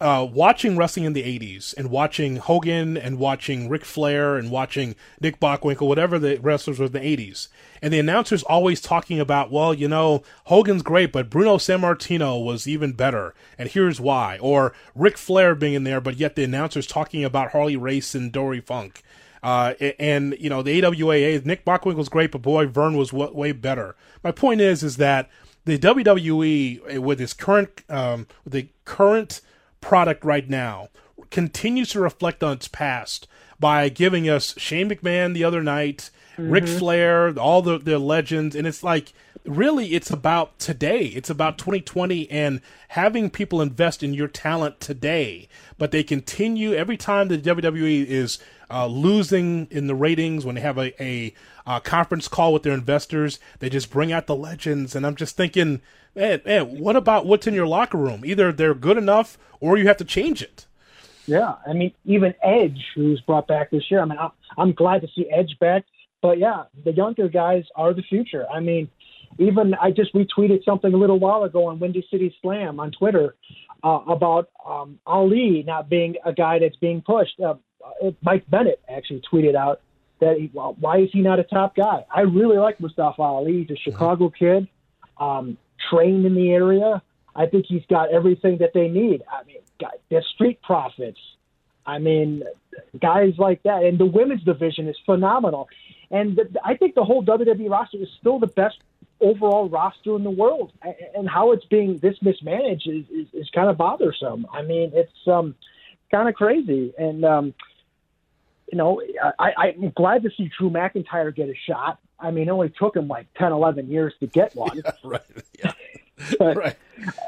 uh, 0.03 0.25
watching 0.25 0.77
wrestling 0.77 1.05
in 1.05 1.13
the 1.13 1.23
80s 1.23 1.73
and 1.77 1.89
watching 1.89 2.37
Hogan 2.37 2.97
and 2.97 3.21
watching 3.21 3.69
Ric 3.69 3.85
Flair 3.85 4.37
and 4.37 4.51
watching 4.51 4.97
Nick 5.21 5.39
Bockwinkel, 5.39 5.87
whatever 5.87 6.19
the 6.19 6.39
wrestlers 6.39 6.81
were 6.81 6.87
in 6.87 6.93
the 6.93 6.99
80s. 6.99 7.47
And 7.81 7.95
the 7.95 8.01
announcers 8.01 8.43
always 8.43 8.81
talking 8.81 9.21
about, 9.21 9.53
well, 9.53 9.73
you 9.73 9.87
know, 9.87 10.25
Hogan's 10.47 10.83
great, 10.83 11.13
but 11.13 11.31
Bruno 11.31 11.57
Sammartino 11.57 12.45
was 12.45 12.67
even 12.67 12.93
better. 12.93 13.33
And 13.57 13.69
here's 13.69 14.01
why. 14.01 14.39
Or 14.39 14.75
Ric 14.97 15.17
Flair 15.17 15.55
being 15.55 15.75
in 15.75 15.85
there, 15.85 16.01
but 16.01 16.17
yet 16.17 16.35
the 16.35 16.43
announcers 16.43 16.87
talking 16.87 17.25
about 17.25 17.53
Harley 17.53 17.77
Race 17.77 18.15
and 18.15 18.33
Dory 18.33 18.61
Funk. 18.61 19.03
Uh, 19.41 19.75
and 19.99 20.37
you 20.39 20.49
know 20.49 20.63
the 20.63 20.85
AWA, 20.85 21.41
Nick 21.45 21.65
Bockwinkel's 21.65 22.09
great, 22.09 22.31
but 22.31 22.43
boy, 22.43 22.67
Verne 22.67 22.97
was 22.97 23.11
w- 23.11 23.33
way 23.33 23.51
better. 23.51 23.97
My 24.23 24.31
point 24.31 24.61
is, 24.61 24.85
is 24.85 24.99
that 24.99 25.29
the 25.65 25.79
WWE 25.79 26.81
eh, 26.89 26.99
with 26.99 27.21
its 27.21 27.33
current, 27.33 27.83
um, 27.89 28.29
the 28.47 28.69
current 28.85 29.41
product 29.83 30.25
right 30.25 30.49
now, 30.49 30.89
continues 31.31 31.91
to 31.91 32.01
reflect 32.01 32.43
on 32.43 32.55
its 32.55 32.69
past 32.69 33.29
by 33.61 33.91
giving 33.91 34.29
us 34.29 34.55
Shane 34.59 34.89
McMahon 34.89 35.35
the 35.35 35.45
other 35.45 35.63
night, 35.63 36.11
mm-hmm. 36.37 36.51
Ric 36.51 36.67
Flair, 36.67 37.39
all 37.39 37.61
the 37.61 37.79
the 37.79 37.99
legends, 37.99 38.57
and 38.57 38.67
it's 38.67 38.83
like 38.83 39.13
really 39.45 39.95
it's 39.95 40.11
about 40.11 40.59
today. 40.59 41.07
It's 41.07 41.31
about 41.31 41.59
2020 41.59 42.31
and 42.31 42.61
having 42.89 43.31
people 43.31 43.61
invest 43.61 44.03
in 44.03 44.15
your 44.15 44.29
talent 44.29 44.81
today. 44.81 45.49
But 45.79 45.91
they 45.91 46.03
continue 46.03 46.75
every 46.75 46.97
time 46.97 47.29
the 47.29 47.39
WWE 47.39 48.07
is 48.07 48.39
uh, 48.71 48.87
losing 48.87 49.67
in 49.71 49.87
the 49.87 49.95
ratings 49.95 50.45
when 50.45 50.55
they 50.55 50.61
have 50.61 50.79
a, 50.79 51.03
a, 51.03 51.35
a, 51.67 51.81
conference 51.81 52.29
call 52.29 52.53
with 52.53 52.63
their 52.63 52.75
investors. 52.75 53.39
They 53.59 53.69
just 53.69 53.91
bring 53.91 54.13
out 54.13 54.27
the 54.27 54.37
legends, 54.37 54.95
and 54.95 55.07
I'm 55.07 55.17
just 55.17 55.37
thinking, 55.37 55.81
man, 56.15 56.41
man, 56.45 56.79
what 56.79 56.97
about 56.97 57.27
what's 57.27 57.47
in 57.47 57.55
your 57.55 57.67
locker 57.67 57.99
room? 57.99 58.25
Either 58.25 58.53
they're 58.53 58.75
good 58.75 58.99
enough, 58.99 59.39
or 59.61 59.77
you 59.77 59.87
have 59.89 59.97
to 59.99 60.05
change 60.05 60.43
it. 60.43 60.67
Yeah, 61.27 61.55
I 61.67 61.73
mean, 61.73 61.93
even 62.05 62.35
Edge, 62.43 62.85
who's 62.95 63.21
brought 63.21 63.47
back 63.47 63.71
this 63.71 63.91
year. 63.91 64.01
I 64.01 64.05
mean, 64.05 64.19
I'm 64.59 64.73
glad 64.73 65.03
to 65.03 65.09
see 65.15 65.31
Edge 65.31 65.57
back, 65.61 65.85
but 66.21 66.39
yeah, 66.39 66.65
the 66.85 66.93
younger 66.93 67.29
guys 67.29 67.65
are 67.77 67.95
the 67.95 68.03
future. 68.03 68.47
I 68.51 68.61
mean, 68.61 68.91
even 69.39 69.75
I 69.75 69.91
just 69.91 70.13
retweeted 70.15 70.65
something 70.65 70.93
a 70.93 70.97
little 70.97 71.19
while 71.19 71.45
ago 71.45 71.69
on 71.69 71.79
Windy 71.79 72.07
City 72.11 72.35
Slam 72.43 72.81
on 72.81 72.91
Twitter 72.91 73.35
uh, 73.85 74.01
about 74.09 74.51
um, 74.67 74.99
Ali 75.07 75.65
not 75.67 75.89
being 75.89 76.17
a 76.25 76.33
guy 76.33 76.59
that's 76.59 76.77
being 76.77 77.03
pushed. 77.03 77.39
Uh, 77.41 77.55
uh, 77.85 78.11
Mike 78.23 78.45
Bennett 78.49 78.81
actually 78.89 79.23
tweeted 79.33 79.55
out 79.55 79.81
that 80.23 80.39
he, 80.39 80.51
well, 80.55 80.77
why 80.79 80.99
is 80.99 81.11
he 81.13 81.21
not 81.21 81.41
a 81.41 81.45
top 81.45 81.75
guy? 81.75 82.07
I 82.15 82.21
really 82.21 82.57
like 82.57 82.81
Mustafa 82.81 83.21
Ali. 83.21 83.59
He's 83.59 83.71
a 83.71 83.73
mm-hmm. 83.73 83.91
Chicago 83.91 84.31
kid, 84.31 84.69
um, 85.19 85.59
trained 85.91 86.25
in 86.25 86.35
the 86.35 86.53
area. 86.53 87.03
I 87.35 87.47
think 87.47 87.67
he's 87.67 87.85
got 87.91 88.13
everything 88.13 88.59
that 88.59 88.73
they 88.73 88.89
need. 88.89 89.23
I 89.31 89.45
mean, 89.45 89.59
they're 90.09 90.23
street 90.35 90.63
profits. 90.63 91.19
I 91.85 91.99
mean, 91.99 92.45
guys 93.01 93.35
like 93.37 93.65
that. 93.65 93.83
And 93.83 93.99
the 93.99 94.07
women's 94.07 94.45
division 94.45 94.87
is 94.89 94.97
phenomenal. 95.05 95.69
And 96.11 96.37
the, 96.37 96.49
I 96.65 96.77
think 96.77 96.95
the 96.95 97.05
whole 97.05 97.25
WWE 97.25 97.69
roster 97.69 97.99
is 97.99 98.09
still 98.21 98.39
the 98.39 98.47
best 98.47 98.79
overall 99.21 99.69
roster 99.69 100.15
in 100.15 100.23
the 100.23 100.31
world. 100.31 100.73
And 101.17 101.29
how 101.29 101.51
it's 101.51 101.65
being 101.65 101.99
this 101.99 102.17
mismanaged 102.23 102.87
is, 102.87 103.05
is, 103.11 103.27
is 103.33 103.51
kind 103.51 103.69
of 103.69 103.77
bothersome. 103.77 104.47
I 104.53 104.63
mean, 104.63 104.93
it's 104.95 105.27
um, 105.27 105.57
kind 106.13 106.29
of 106.29 106.37
crazy. 106.37 106.95
And, 106.97 107.25
um, 107.25 107.55
you 108.73 108.79
know, 108.79 109.03
I, 109.39 109.53
I'm 109.59 109.93
glad 109.95 110.23
to 110.23 110.31
see 110.35 110.51
Drew 110.59 110.71
McIntyre 110.71 111.35
get 111.35 111.51
a 111.51 111.55
shot. 111.69 111.99
I 112.19 112.31
mean, 112.31 112.49
it 112.49 112.51
only 112.51 112.71
took 112.71 112.97
him 112.97 113.07
like 113.07 113.27
10, 113.35 113.53
11 113.53 113.89
years 113.89 114.15
to 114.21 114.27
get 114.27 114.57
one. 114.57 114.71
Yeah, 114.85 114.93
right. 115.05 115.21
Yeah. 115.63 115.73
but 116.39 116.57
right. 116.57 116.77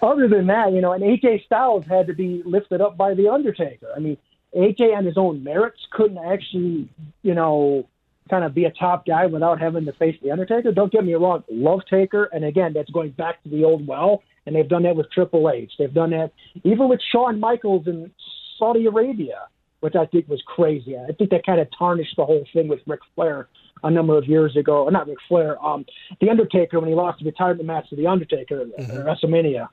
other 0.02 0.26
than 0.26 0.46
that, 0.46 0.72
you 0.72 0.80
know, 0.80 0.92
and 0.92 1.02
AJ 1.02 1.44
Styles 1.44 1.85
had 1.85 2.07
to 2.07 2.14
be 2.14 2.42
lifted 2.46 2.80
up 2.80 2.96
by 2.96 3.12
The 3.12 3.28
Undertaker. 3.28 3.88
I 3.94 3.98
mean, 3.98 4.16
AJ 4.57 4.96
on 4.96 5.04
his 5.04 5.18
own 5.18 5.44
merits 5.44 5.80
couldn't 5.90 6.18
actually, 6.18 6.88
you 7.22 7.35
know, 7.35 7.87
kind 8.30 8.44
of 8.44 8.54
be 8.54 8.64
a 8.64 8.70
top 8.70 9.04
guy 9.04 9.26
without 9.26 9.61
having 9.61 9.85
to 9.85 9.92
face 9.92 10.16
The 10.22 10.30
Undertaker. 10.30 10.72
Don't 10.72 10.92
get 10.92 11.04
me 11.04 11.12
wrong, 11.12 11.44
love 11.50 11.80
Taker. 11.90 12.24
And 12.24 12.44
again, 12.44 12.72
that's 12.72 12.90
going 12.90 13.11
back 13.11 13.42
to 13.42 13.50
the 13.50 13.64
old 13.64 13.87
well. 13.87 14.22
And 14.46 14.57
they've 14.57 14.68
done 14.68 14.85
that 14.85 14.96
with 14.96 15.11
Triple 15.11 15.50
H. 15.50 15.72
They've 15.78 15.92
done 15.92 16.11
that 16.11 16.33
even 16.62 16.88
with 16.88 17.00
Shawn 17.12 17.38
Michaels 17.38 17.87
in 17.87 18.11
Saudi 18.59 18.87
Arabia 18.87 19.48
which 19.84 19.96
I 19.96 20.06
think 20.06 20.26
was 20.30 20.42
crazy. 20.46 20.96
I 20.96 21.12
think 21.12 21.28
that 21.28 21.44
kind 21.44 21.60
of 21.60 21.68
tarnished 21.78 22.16
the 22.16 22.24
whole 22.24 22.46
thing 22.54 22.68
with 22.68 22.80
Ric 22.86 23.00
Flair 23.14 23.48
a 23.82 23.90
number 23.90 24.16
of 24.16 24.24
years 24.24 24.56
ago. 24.56 24.84
Or 24.84 24.90
not 24.90 25.06
Ric 25.06 25.18
Flair, 25.28 25.62
um, 25.62 25.84
The 26.22 26.30
Undertaker 26.30 26.80
when 26.80 26.88
he 26.88 26.94
lost 26.94 27.18
the 27.18 27.26
retirement 27.26 27.66
match 27.66 27.90
to 27.90 27.96
The 27.96 28.06
Undertaker 28.06 28.64
mm-hmm. 28.64 28.80
at 28.80 29.04
WrestleMania. 29.04 29.68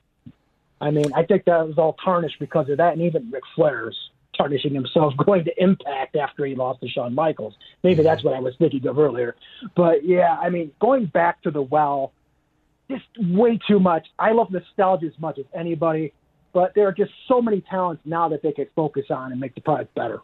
I 0.82 0.90
mean, 0.90 1.10
I 1.14 1.22
think 1.22 1.46
that 1.46 1.66
was 1.66 1.78
all 1.78 1.96
tarnished 2.04 2.38
because 2.38 2.68
of 2.68 2.76
that, 2.76 2.92
and 2.92 3.00
even 3.00 3.30
Ric 3.30 3.42
Flair's 3.56 3.96
tarnishing 4.36 4.74
himself 4.74 5.14
going 5.24 5.46
to 5.46 5.52
Impact 5.56 6.14
after 6.14 6.44
he 6.44 6.54
lost 6.56 6.82
to 6.82 6.88
Shawn 6.88 7.14
Michaels. 7.14 7.54
Maybe 7.82 7.94
mm-hmm. 7.94 8.04
that's 8.04 8.22
what 8.22 8.34
I 8.34 8.40
was 8.40 8.54
thinking 8.58 8.86
of 8.86 8.98
earlier. 8.98 9.34
But 9.74 10.04
yeah, 10.04 10.36
I 10.38 10.50
mean, 10.50 10.72
going 10.78 11.06
back 11.06 11.40
to 11.44 11.50
the 11.50 11.62
well, 11.62 12.12
just 12.90 13.06
way 13.18 13.58
too 13.66 13.80
much. 13.80 14.08
I 14.18 14.32
love 14.32 14.50
nostalgia 14.50 15.06
as 15.06 15.18
much 15.18 15.38
as 15.38 15.46
anybody 15.54 16.12
but 16.52 16.74
there 16.74 16.86
are 16.88 16.92
just 16.92 17.12
so 17.28 17.40
many 17.40 17.60
talents 17.62 18.02
now 18.04 18.28
that 18.28 18.42
they 18.42 18.52
could 18.52 18.68
focus 18.74 19.06
on 19.10 19.32
and 19.32 19.40
make 19.40 19.54
the 19.54 19.60
product 19.60 19.94
better. 19.94 20.20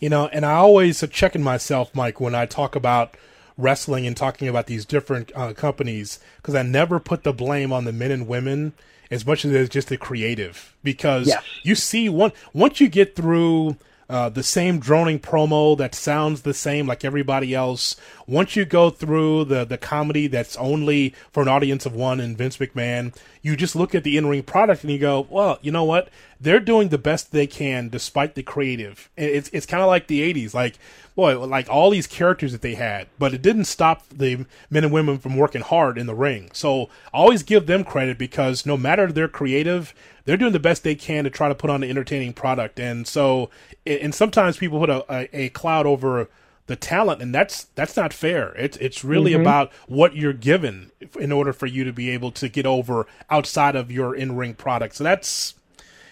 You 0.00 0.08
know, 0.08 0.26
and 0.28 0.44
I 0.44 0.54
always 0.54 1.04
checking 1.10 1.42
myself, 1.42 1.94
Mike, 1.94 2.20
when 2.20 2.34
I 2.34 2.46
talk 2.46 2.74
about 2.74 3.16
wrestling 3.56 4.06
and 4.06 4.16
talking 4.16 4.48
about 4.48 4.66
these 4.66 4.84
different 4.84 5.30
uh, 5.34 5.52
companies, 5.52 6.18
because 6.38 6.54
I 6.54 6.62
never 6.62 6.98
put 6.98 7.22
the 7.22 7.32
blame 7.32 7.72
on 7.72 7.84
the 7.84 7.92
men 7.92 8.10
and 8.10 8.26
women 8.26 8.72
as 9.10 9.26
much 9.26 9.44
as 9.44 9.52
it's 9.52 9.68
just 9.68 9.88
the 9.88 9.96
creative. 9.96 10.74
Because 10.82 11.28
yes. 11.28 11.44
you 11.62 11.74
see, 11.74 12.08
one 12.08 12.32
once 12.52 12.80
you 12.80 12.88
get 12.88 13.14
through 13.14 13.76
uh, 14.08 14.28
the 14.28 14.42
same 14.42 14.78
droning 14.78 15.20
promo 15.20 15.76
that 15.78 15.94
sounds 15.94 16.42
the 16.42 16.54
same 16.54 16.86
like 16.86 17.04
everybody 17.04 17.54
else. 17.54 17.96
Once 18.26 18.56
you 18.56 18.64
go 18.64 18.90
through 18.90 19.44
the 19.44 19.64
the 19.64 19.78
comedy 19.78 20.26
that's 20.26 20.56
only 20.56 21.14
for 21.30 21.42
an 21.42 21.48
audience 21.48 21.86
of 21.86 21.94
one 21.94 22.20
and 22.20 22.36
Vince 22.36 22.56
McMahon, 22.56 23.14
you 23.42 23.56
just 23.56 23.74
look 23.74 23.94
at 23.94 24.04
the 24.04 24.16
in 24.16 24.26
ring 24.26 24.44
product 24.44 24.82
and 24.82 24.92
you 24.92 24.98
go, 24.98 25.26
well, 25.28 25.58
you 25.60 25.72
know 25.72 25.84
what? 25.84 26.08
They're 26.40 26.60
doing 26.60 26.88
the 26.88 26.98
best 26.98 27.32
they 27.32 27.46
can 27.46 27.88
despite 27.88 28.34
the 28.34 28.42
creative. 28.42 29.10
It's 29.16 29.50
it's 29.52 29.66
kind 29.66 29.82
of 29.82 29.88
like 29.88 30.06
the 30.06 30.20
'80s, 30.32 30.54
like 30.54 30.78
boy, 31.14 31.38
like 31.38 31.68
all 31.68 31.90
these 31.90 32.06
characters 32.06 32.52
that 32.52 32.62
they 32.62 32.74
had, 32.74 33.06
but 33.18 33.34
it 33.34 33.42
didn't 33.42 33.64
stop 33.64 34.08
the 34.08 34.46
men 34.70 34.84
and 34.84 34.92
women 34.92 35.18
from 35.18 35.36
working 35.36 35.60
hard 35.60 35.98
in 35.98 36.06
the 36.06 36.14
ring. 36.14 36.50
So 36.52 36.88
always 37.12 37.42
give 37.42 37.66
them 37.66 37.84
credit 37.84 38.16
because 38.16 38.64
no 38.64 38.76
matter 38.76 39.12
they're 39.12 39.28
creative, 39.28 39.94
they're 40.24 40.36
doing 40.36 40.52
the 40.52 40.60
best 40.60 40.84
they 40.84 40.94
can 40.94 41.24
to 41.24 41.30
try 41.30 41.48
to 41.48 41.54
put 41.54 41.70
on 41.70 41.82
an 41.82 41.90
entertaining 41.90 42.32
product. 42.32 42.80
And 42.80 43.06
so, 43.06 43.50
and 43.84 44.14
sometimes 44.14 44.56
people 44.56 44.78
put 44.78 44.90
a, 44.90 45.04
a, 45.12 45.44
a 45.44 45.48
cloud 45.50 45.86
over 45.86 46.28
the 46.66 46.76
talent, 46.76 47.20
and 47.20 47.34
that's 47.34 47.64
that's 47.74 47.96
not 47.96 48.12
fair. 48.12 48.54
It's 48.56 48.76
it's 48.78 49.04
really 49.04 49.32
mm-hmm. 49.32 49.40
about 49.40 49.72
what 49.88 50.16
you're 50.16 50.32
given 50.32 50.90
in 51.18 51.32
order 51.32 51.52
for 51.52 51.66
you 51.66 51.84
to 51.84 51.92
be 51.92 52.10
able 52.10 52.30
to 52.32 52.48
get 52.48 52.66
over 52.66 53.06
outside 53.30 53.76
of 53.76 53.90
your 53.90 54.14
in 54.14 54.36
ring 54.36 54.54
product. 54.54 54.96
So 54.96 55.04
that's 55.04 55.54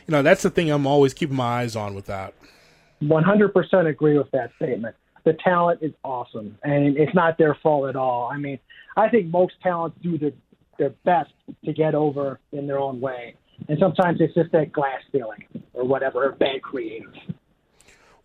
you 0.06 0.12
know 0.12 0.22
that's 0.22 0.42
the 0.42 0.50
thing 0.50 0.70
I'm 0.70 0.86
always 0.86 1.14
keeping 1.14 1.36
my 1.36 1.60
eyes 1.60 1.76
on 1.76 1.94
with 1.94 2.06
that. 2.06 2.34
100% 3.02 3.86
agree 3.88 4.18
with 4.18 4.30
that 4.32 4.50
statement. 4.56 4.94
The 5.24 5.32
talent 5.44 5.80
is 5.82 5.92
awesome, 6.04 6.58
and 6.62 6.96
it's 6.96 7.14
not 7.14 7.38
their 7.38 7.54
fault 7.62 7.88
at 7.88 7.96
all. 7.96 8.30
I 8.32 8.36
mean, 8.36 8.58
I 8.96 9.08
think 9.08 9.26
most 9.26 9.54
talents 9.62 9.96
do 10.02 10.18
their, 10.18 10.32
their 10.78 10.90
best 11.04 11.30
to 11.64 11.72
get 11.72 11.94
over 11.94 12.40
in 12.52 12.66
their 12.66 12.78
own 12.78 13.00
way. 13.00 13.36
And 13.68 13.78
sometimes 13.78 14.20
it's 14.20 14.34
just 14.34 14.52
that 14.52 14.72
glass 14.72 15.00
ceiling 15.12 15.44
or 15.74 15.84
whatever, 15.84 16.24
or 16.24 16.32
bad 16.32 16.62
creative. 16.62 17.12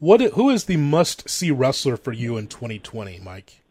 What? 0.05 0.21
Who 0.21 0.51
is 0.51 0.65
the 0.65 0.77
must-see 0.77 1.49
wrestler 1.49 1.97
for 1.97 2.13
you 2.13 2.37
in 2.37 2.45
2020, 2.45 3.21
Mike? 3.23 3.63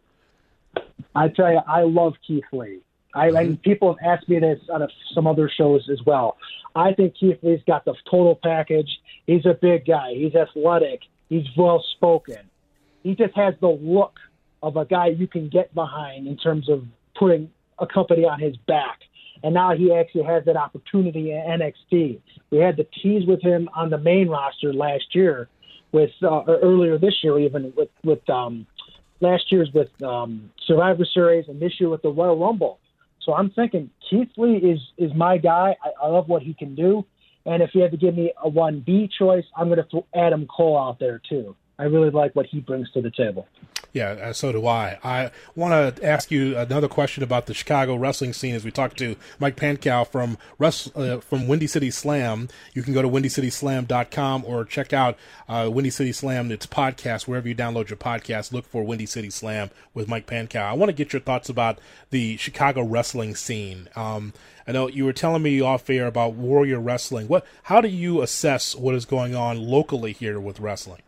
I 1.15 1.29
tell 1.29 1.49
you, 1.49 1.61
I 1.65 1.83
love 1.83 2.15
Keith 2.27 2.43
Lee. 2.51 2.81
I, 3.13 3.27
mm-hmm. 3.27 3.37
and 3.37 3.61
people 3.61 3.95
have 3.95 4.19
asked 4.19 4.27
me 4.27 4.39
this 4.39 4.59
on 4.69 4.85
some 5.13 5.27
other 5.27 5.49
shows 5.49 5.87
as 5.89 6.05
well. 6.05 6.35
I 6.75 6.91
think 6.91 7.15
Keith 7.17 7.37
Lee's 7.41 7.61
got 7.65 7.85
the 7.85 7.93
total 8.11 8.37
package. 8.43 8.89
He's 9.25 9.45
a 9.45 9.53
big 9.53 9.85
guy. 9.85 10.13
He's 10.13 10.35
athletic. 10.35 11.03
He's 11.29 11.45
well 11.55 11.81
spoken. 11.95 12.49
He 13.01 13.15
just 13.15 13.33
has 13.37 13.53
the 13.61 13.69
look 13.69 14.19
of 14.61 14.75
a 14.75 14.83
guy 14.83 15.07
you 15.07 15.27
can 15.27 15.47
get 15.47 15.73
behind 15.73 16.27
in 16.27 16.35
terms 16.35 16.67
of 16.67 16.83
putting 17.17 17.49
a 17.79 17.87
company 17.87 18.25
on 18.25 18.41
his 18.41 18.57
back. 18.67 18.99
And 19.41 19.53
now 19.53 19.73
he 19.73 19.93
actually 19.93 20.23
has 20.23 20.43
that 20.45 20.57
opportunity 20.57 21.31
in 21.31 21.37
NXT. 21.37 22.19
We 22.49 22.57
had 22.57 22.75
the 22.75 22.87
tease 23.01 23.25
with 23.25 23.41
him 23.41 23.69
on 23.73 23.89
the 23.89 23.97
main 23.97 24.27
roster 24.27 24.73
last 24.73 25.15
year, 25.15 25.47
with 25.95 26.11
uh, 26.21 26.43
earlier 26.69 26.97
this 26.97 27.15
year 27.23 27.39
even 27.39 27.71
with 27.77 27.89
with 28.03 28.29
um, 28.29 28.67
last 29.21 29.51
year's 29.51 29.71
with 29.73 29.91
um, 30.03 30.51
Survivor 30.67 31.05
Series 31.05 31.45
and 31.47 31.57
this 31.59 31.79
year 31.79 31.89
with 31.89 32.01
the 32.01 32.09
Royal 32.09 32.37
Rumble. 32.37 32.79
So 33.23 33.33
I'm 33.33 33.49
thinking 33.49 33.89
Keith 34.07 34.33
Lee 34.37 34.57
is 34.57 34.79
is 34.97 35.11
my 35.15 35.37
guy. 35.37 35.75
I, 35.83 36.05
I 36.05 36.07
love 36.09 36.27
what 36.27 36.43
he 36.43 36.53
can 36.53 36.75
do. 36.75 37.05
And 37.45 37.63
if 37.63 37.69
you 37.73 37.81
had 37.81 37.91
to 37.91 37.97
give 37.97 38.15
me 38.15 38.33
a 38.43 38.49
one 38.49 38.81
B 38.85 39.09
choice, 39.19 39.45
I'm 39.55 39.67
going 39.67 39.77
to 39.77 39.87
throw 39.89 40.05
Adam 40.13 40.47
Cole 40.47 40.77
out 40.77 40.99
there 40.99 41.21
too. 41.29 41.55
I 41.79 41.83
really 41.83 42.09
like 42.09 42.35
what 42.35 42.45
he 42.45 42.59
brings 42.59 42.91
to 42.91 43.01
the 43.01 43.11
table. 43.11 43.47
Yeah, 43.95 44.09
uh, 44.09 44.33
so 44.33 44.51
do 44.51 44.67
I. 44.67 44.99
I 45.05 45.31
want 45.55 45.95
to 45.95 46.05
ask 46.05 46.29
you 46.29 46.57
another 46.57 46.89
question 46.89 47.23
about 47.23 47.45
the 47.45 47.53
Chicago 47.53 47.95
wrestling 47.95 48.33
scene 48.33 48.53
as 48.53 48.65
we 48.65 48.69
talk 48.69 48.93
to 48.97 49.15
Mike 49.39 49.55
Pankow 49.55 50.05
from 50.05 50.37
uh, 50.59 51.21
from 51.21 51.47
Windy 51.47 51.65
City 51.65 51.89
Slam. 51.89 52.49
You 52.73 52.83
can 52.83 52.93
go 52.93 53.01
to 53.01 53.07
windycityslam.com 53.07 54.43
or 54.45 54.65
check 54.65 54.91
out 54.91 55.17
uh, 55.47 55.69
Windy 55.71 55.91
City 55.91 56.11
Slam, 56.11 56.51
its 56.51 56.67
podcast, 56.67 57.25
wherever 57.25 57.47
you 57.47 57.55
download 57.55 57.87
your 57.87 57.95
podcast. 57.95 58.51
Look 58.51 58.65
for 58.65 58.83
Windy 58.83 59.05
City 59.05 59.29
Slam 59.29 59.69
with 59.93 60.09
Mike 60.09 60.27
Pankow. 60.27 60.63
I 60.63 60.73
want 60.73 60.89
to 60.89 60.93
get 60.93 61.13
your 61.13 61.21
thoughts 61.21 61.47
about 61.47 61.79
the 62.09 62.35
Chicago 62.35 62.83
wrestling 62.83 63.33
scene. 63.33 63.87
Um, 63.95 64.33
I 64.67 64.73
know 64.73 64.89
you 64.89 65.05
were 65.05 65.13
telling 65.13 65.41
me 65.41 65.61
off 65.61 65.89
air 65.89 66.07
about 66.07 66.33
Warrior 66.33 66.81
Wrestling. 66.81 67.29
What? 67.29 67.45
How 67.63 67.79
do 67.79 67.87
you 67.87 68.21
assess 68.21 68.75
what 68.75 68.93
is 68.93 69.05
going 69.05 69.35
on 69.35 69.57
locally 69.57 70.11
here 70.11 70.37
with 70.37 70.59
wrestling? 70.59 71.04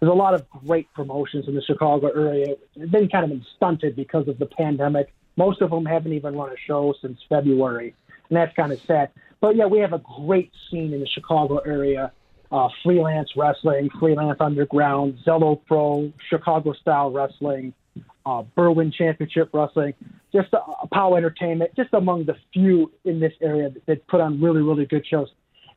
There's 0.00 0.10
a 0.10 0.14
lot 0.14 0.34
of 0.34 0.48
great 0.48 0.92
promotions 0.94 1.46
in 1.46 1.54
the 1.54 1.62
Chicago 1.62 2.08
area. 2.08 2.56
They've 2.74 2.90
been 2.90 3.08
kind 3.08 3.24
of 3.24 3.30
been 3.30 3.44
stunted 3.56 3.94
because 3.94 4.28
of 4.28 4.38
the 4.38 4.46
pandemic. 4.46 5.12
Most 5.36 5.60
of 5.60 5.70
them 5.70 5.84
haven't 5.84 6.14
even 6.14 6.34
run 6.34 6.50
a 6.50 6.56
show 6.66 6.94
since 7.00 7.18
February, 7.28 7.94
and 8.28 8.36
that's 8.36 8.54
kind 8.56 8.72
of 8.72 8.80
sad. 8.86 9.10
But 9.40 9.56
yeah, 9.56 9.66
we 9.66 9.78
have 9.78 9.92
a 9.92 10.02
great 10.20 10.52
scene 10.70 10.92
in 10.94 11.00
the 11.00 11.06
Chicago 11.06 11.58
area. 11.58 12.12
Uh, 12.50 12.68
freelance 12.82 13.30
wrestling, 13.36 13.88
freelance 14.00 14.38
underground, 14.40 15.16
Zelo 15.24 15.60
Pro, 15.66 16.12
Chicago 16.28 16.72
style 16.72 17.12
wrestling, 17.12 17.72
uh, 18.26 18.42
Berwyn 18.56 18.92
Championship 18.92 19.50
Wrestling, 19.52 19.94
just 20.32 20.52
uh, 20.52 20.58
Power 20.92 21.16
Entertainment, 21.16 21.70
just 21.76 21.90
among 21.92 22.24
the 22.24 22.34
few 22.52 22.90
in 23.04 23.20
this 23.20 23.32
area 23.40 23.70
that, 23.70 23.86
that 23.86 24.06
put 24.08 24.20
on 24.20 24.40
really, 24.40 24.62
really 24.62 24.84
good 24.84 25.06
shows. 25.06 25.28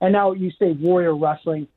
And 0.02 0.14
now 0.14 0.32
you 0.32 0.50
say 0.58 0.72
Warrior 0.72 1.16
Wrestling 1.16 1.68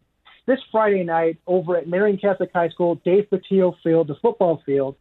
this 0.47 0.61
Friday 0.71 1.03
night 1.03 1.39
over 1.47 1.77
at 1.77 1.89
Marian 1.89 2.19
Catholic 2.19 2.51
High 2.55 2.69
School, 2.69 3.01
Dave 3.05 3.27
Patillo 3.31 3.75
Field, 3.83 4.09
the 4.09 4.15
football 4.23 4.63
field. 4.65 4.97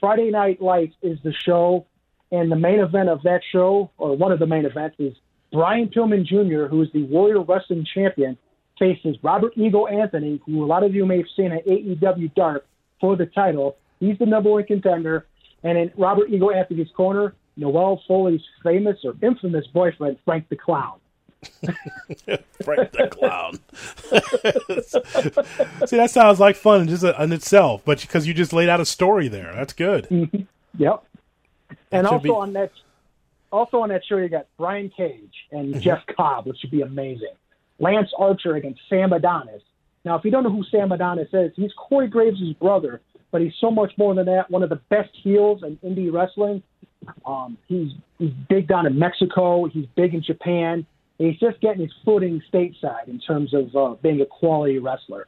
Friday 0.00 0.30
Night 0.30 0.60
Lights 0.62 0.94
is 1.02 1.18
the 1.24 1.32
show, 1.32 1.86
and 2.30 2.50
the 2.50 2.56
main 2.56 2.80
event 2.80 3.08
of 3.08 3.22
that 3.22 3.40
show, 3.52 3.90
or 3.98 4.16
one 4.16 4.32
of 4.32 4.38
the 4.38 4.46
main 4.46 4.64
events, 4.64 4.96
is 4.98 5.14
Brian 5.52 5.88
Pillman 5.88 6.24
Jr., 6.24 6.66
who 6.66 6.82
is 6.82 6.88
the 6.92 7.04
Warrior 7.04 7.42
Wrestling 7.42 7.86
Champion, 7.92 8.36
faces 8.78 9.16
Robert 9.22 9.52
Eagle 9.56 9.88
Anthony, 9.88 10.40
who 10.46 10.64
a 10.64 10.66
lot 10.66 10.82
of 10.82 10.94
you 10.94 11.06
may 11.06 11.18
have 11.18 11.26
seen 11.36 11.52
at 11.52 11.66
AEW 11.66 12.34
Dark 12.34 12.66
for 13.00 13.16
the 13.16 13.26
title. 13.26 13.76
He's 14.00 14.18
the 14.18 14.26
number 14.26 14.50
one 14.50 14.64
contender. 14.64 15.26
And 15.62 15.78
in 15.78 15.92
Robert 15.96 16.28
Eagle 16.30 16.52
Anthony's 16.52 16.90
corner, 16.96 17.34
Noelle 17.56 18.02
Foley's 18.06 18.42
famous 18.62 18.98
or 19.04 19.14
infamous 19.22 19.66
boyfriend, 19.68 20.18
Frank 20.24 20.48
the 20.48 20.56
Clown. 20.56 20.98
Frank 22.62 22.92
the 22.92 23.08
Clown. 23.10 23.58
See, 25.86 25.96
that 25.96 26.10
sounds 26.10 26.40
like 26.40 26.56
fun 26.56 26.88
just 26.88 27.04
in 27.04 27.32
itself, 27.32 27.82
but 27.84 28.00
because 28.00 28.26
you 28.26 28.34
just 28.34 28.52
laid 28.52 28.68
out 28.68 28.80
a 28.80 28.84
story 28.84 29.28
there, 29.28 29.52
that's 29.54 29.72
good. 29.72 30.08
Mm-hmm. 30.08 30.42
Yep. 30.76 31.04
and 31.92 32.06
also 32.06 32.22
be... 32.22 32.30
on 32.30 32.52
that, 32.54 32.72
also 33.52 33.78
on 33.78 33.88
that 33.90 34.02
show, 34.04 34.16
you 34.16 34.28
got 34.28 34.46
Brian 34.58 34.90
Cage 34.90 35.34
and 35.52 35.70
mm-hmm. 35.70 35.80
Jeff 35.80 36.04
Cobb, 36.16 36.46
which 36.46 36.58
should 36.58 36.70
be 36.70 36.82
amazing. 36.82 37.34
Lance 37.78 38.10
Archer 38.18 38.56
against 38.56 38.80
Sam 38.88 39.12
Adonis. 39.12 39.62
Now, 40.04 40.16
if 40.16 40.24
you 40.24 40.30
don't 40.30 40.44
know 40.44 40.50
who 40.50 40.64
Sam 40.70 40.92
Adonis 40.92 41.28
is, 41.32 41.52
he's 41.56 41.72
Corey 41.76 42.08
Graves' 42.08 42.52
brother, 42.60 43.00
but 43.30 43.40
he's 43.40 43.54
so 43.60 43.70
much 43.70 43.92
more 43.96 44.14
than 44.14 44.26
that. 44.26 44.50
One 44.50 44.62
of 44.62 44.68
the 44.68 44.80
best 44.90 45.10
heels 45.22 45.62
in 45.62 45.76
indie 45.78 46.12
wrestling. 46.12 46.62
Um, 47.26 47.58
he's 47.66 47.92
he's 48.18 48.32
big 48.48 48.66
down 48.66 48.86
in 48.86 48.98
Mexico. 48.98 49.66
He's 49.66 49.86
big 49.94 50.14
in 50.14 50.22
Japan 50.22 50.86
he's 51.18 51.38
just 51.38 51.60
getting 51.60 51.82
his 51.82 51.92
footing 52.04 52.42
stateside 52.52 53.08
in 53.08 53.20
terms 53.20 53.54
of 53.54 53.74
uh, 53.76 53.94
being 54.02 54.20
a 54.20 54.26
quality 54.26 54.78
wrestler. 54.78 55.26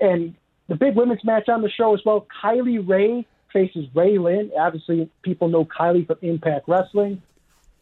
And 0.00 0.34
the 0.68 0.76
big 0.76 0.96
women's 0.96 1.24
match 1.24 1.48
on 1.48 1.62
the 1.62 1.70
show 1.70 1.94
as 1.94 2.00
well, 2.04 2.26
Kylie 2.42 2.86
Rae 2.86 3.26
faces 3.52 3.86
Ray 3.94 4.18
Lynn. 4.18 4.50
Obviously, 4.58 5.10
people 5.22 5.48
know 5.48 5.64
Kylie 5.64 6.06
from 6.06 6.18
Impact 6.22 6.68
Wrestling. 6.68 7.22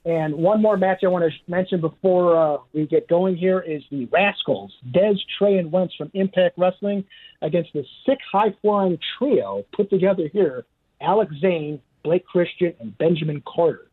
And 0.04 0.34
one 0.36 0.62
more 0.62 0.78
match 0.78 1.00
I 1.04 1.08
want 1.08 1.30
to 1.30 1.50
mention 1.50 1.80
before 1.82 2.36
uh, 2.36 2.58
we 2.72 2.86
get 2.86 3.08
going 3.08 3.36
here 3.36 3.60
is 3.60 3.82
the 3.90 4.06
Rascalz, 4.06 4.70
Dez, 4.90 5.18
Trey, 5.38 5.58
and 5.58 5.70
Wentz 5.70 5.94
from 5.96 6.10
Impact 6.14 6.56
Wrestling 6.56 7.04
against 7.42 7.74
the 7.74 7.84
sick 8.06 8.18
high 8.32 8.54
flying 8.62 8.98
trio 9.18 9.64
put 9.72 9.90
together 9.90 10.28
here 10.32 10.64
Alex 11.00 11.34
Zayne, 11.40 11.80
Blake 12.02 12.24
Christian, 12.24 12.74
and 12.80 12.96
Benjamin 12.96 13.42
Carter. 13.46 13.86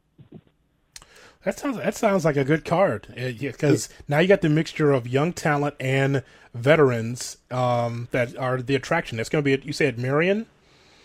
That 1.46 1.60
sounds 1.60 1.78
that 1.78 1.96
sounds 1.96 2.26
like 2.26 2.38
a 2.38 2.44
good 2.44 2.66
card 2.66 3.08
because 3.40 3.88
uh, 3.88 3.94
yeah, 3.94 4.02
now 4.08 4.20
you 4.20 4.28
got 4.28 4.42
the 4.42 4.50
mixture 4.50 4.92
of 4.92 5.08
young 5.08 5.32
talent 5.32 5.76
and 5.80 6.24
veterans 6.56 7.38
um, 7.52 8.08
that 8.10 8.36
are 8.36 8.64
the 8.64 8.74
attraction. 8.74 9.20
It's 9.20 9.30
going 9.30 9.44
to 9.44 9.58
be 9.58 9.64
you 9.64 9.72
said 9.72 10.00
Marian, 10.00 10.48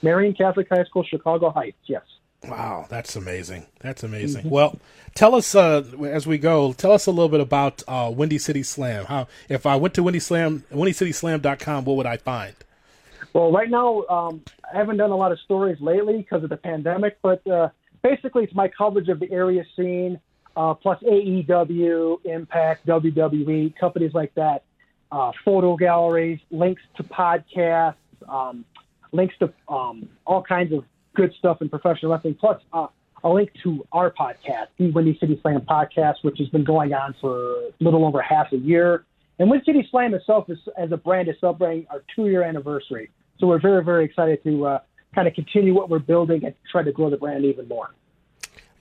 Marian 0.00 0.32
Catholic 0.32 0.66
High 0.70 0.84
School, 0.84 1.04
Chicago 1.04 1.50
Heights. 1.50 1.76
Yes. 1.84 2.02
Wow, 2.42 2.86
that's 2.88 3.16
amazing. 3.16 3.66
That's 3.80 4.02
amazing. 4.02 4.44
Mm-hmm. 4.44 4.50
Well, 4.50 4.80
tell 5.14 5.34
us 5.34 5.54
uh, 5.54 5.84
as 6.04 6.26
we 6.26 6.38
go. 6.38 6.72
Tell 6.72 6.92
us 6.92 7.04
a 7.04 7.10
little 7.10 7.28
bit 7.28 7.40
about 7.40 7.82
uh, 7.86 8.10
Windy 8.10 8.38
City 8.38 8.62
Slam. 8.62 9.04
How 9.04 9.28
if 9.50 9.66
I 9.66 9.76
went 9.76 9.92
to 9.94 10.02
Windy 10.02 10.20
Slam, 10.20 10.64
WindyCitySlam.com, 10.72 11.84
what 11.84 11.96
would 11.98 12.06
I 12.06 12.16
find? 12.16 12.54
Well, 13.34 13.52
right 13.52 13.68
now 13.68 14.04
um, 14.06 14.42
I 14.72 14.78
haven't 14.78 14.96
done 14.96 15.10
a 15.10 15.16
lot 15.16 15.32
of 15.32 15.40
stories 15.40 15.76
lately 15.82 16.16
because 16.16 16.42
of 16.42 16.48
the 16.48 16.56
pandemic, 16.56 17.18
but 17.20 17.46
uh, 17.46 17.68
basically 18.02 18.44
it's 18.44 18.54
my 18.54 18.68
coverage 18.68 19.10
of 19.10 19.20
the 19.20 19.30
area 19.30 19.66
scene 19.76 20.18
uh, 20.60 20.74
plus 20.74 21.02
AEW, 21.02 22.18
Impact, 22.26 22.86
WWE, 22.86 23.74
companies 23.78 24.12
like 24.12 24.34
that, 24.34 24.64
uh, 25.10 25.32
photo 25.42 25.74
galleries, 25.74 26.38
links 26.50 26.82
to 26.98 27.02
podcasts, 27.02 27.94
um, 28.28 28.66
links 29.12 29.34
to 29.38 29.50
um, 29.72 30.06
all 30.26 30.42
kinds 30.42 30.74
of 30.74 30.84
good 31.16 31.32
stuff 31.38 31.62
in 31.62 31.70
professional 31.70 32.12
wrestling, 32.12 32.36
plus 32.38 32.60
uh, 32.74 32.88
a 33.24 33.28
link 33.28 33.50
to 33.62 33.86
our 33.92 34.10
podcast, 34.10 34.66
the 34.76 34.90
Windy 34.90 35.16
City 35.18 35.38
Slam 35.40 35.62
podcast, 35.62 36.16
which 36.22 36.36
has 36.38 36.48
been 36.48 36.64
going 36.64 36.92
on 36.92 37.14
for 37.22 37.52
a 37.52 37.70
little 37.80 38.04
over 38.04 38.20
half 38.20 38.52
a 38.52 38.58
year. 38.58 39.06
And 39.38 39.50
Windy 39.50 39.64
City 39.64 39.88
Slam 39.90 40.12
itself, 40.12 40.50
is, 40.50 40.58
as 40.76 40.92
a 40.92 40.98
brand, 40.98 41.30
is 41.30 41.36
celebrating 41.40 41.86
our 41.90 42.02
two-year 42.14 42.42
anniversary. 42.42 43.08
So 43.38 43.46
we're 43.46 43.62
very, 43.62 43.82
very 43.82 44.04
excited 44.04 44.44
to 44.44 44.66
uh, 44.66 44.78
kind 45.14 45.26
of 45.26 45.32
continue 45.32 45.72
what 45.72 45.88
we're 45.88 46.00
building 46.00 46.44
and 46.44 46.54
try 46.70 46.82
to 46.82 46.92
grow 46.92 47.08
the 47.08 47.16
brand 47.16 47.46
even 47.46 47.66
more. 47.66 47.94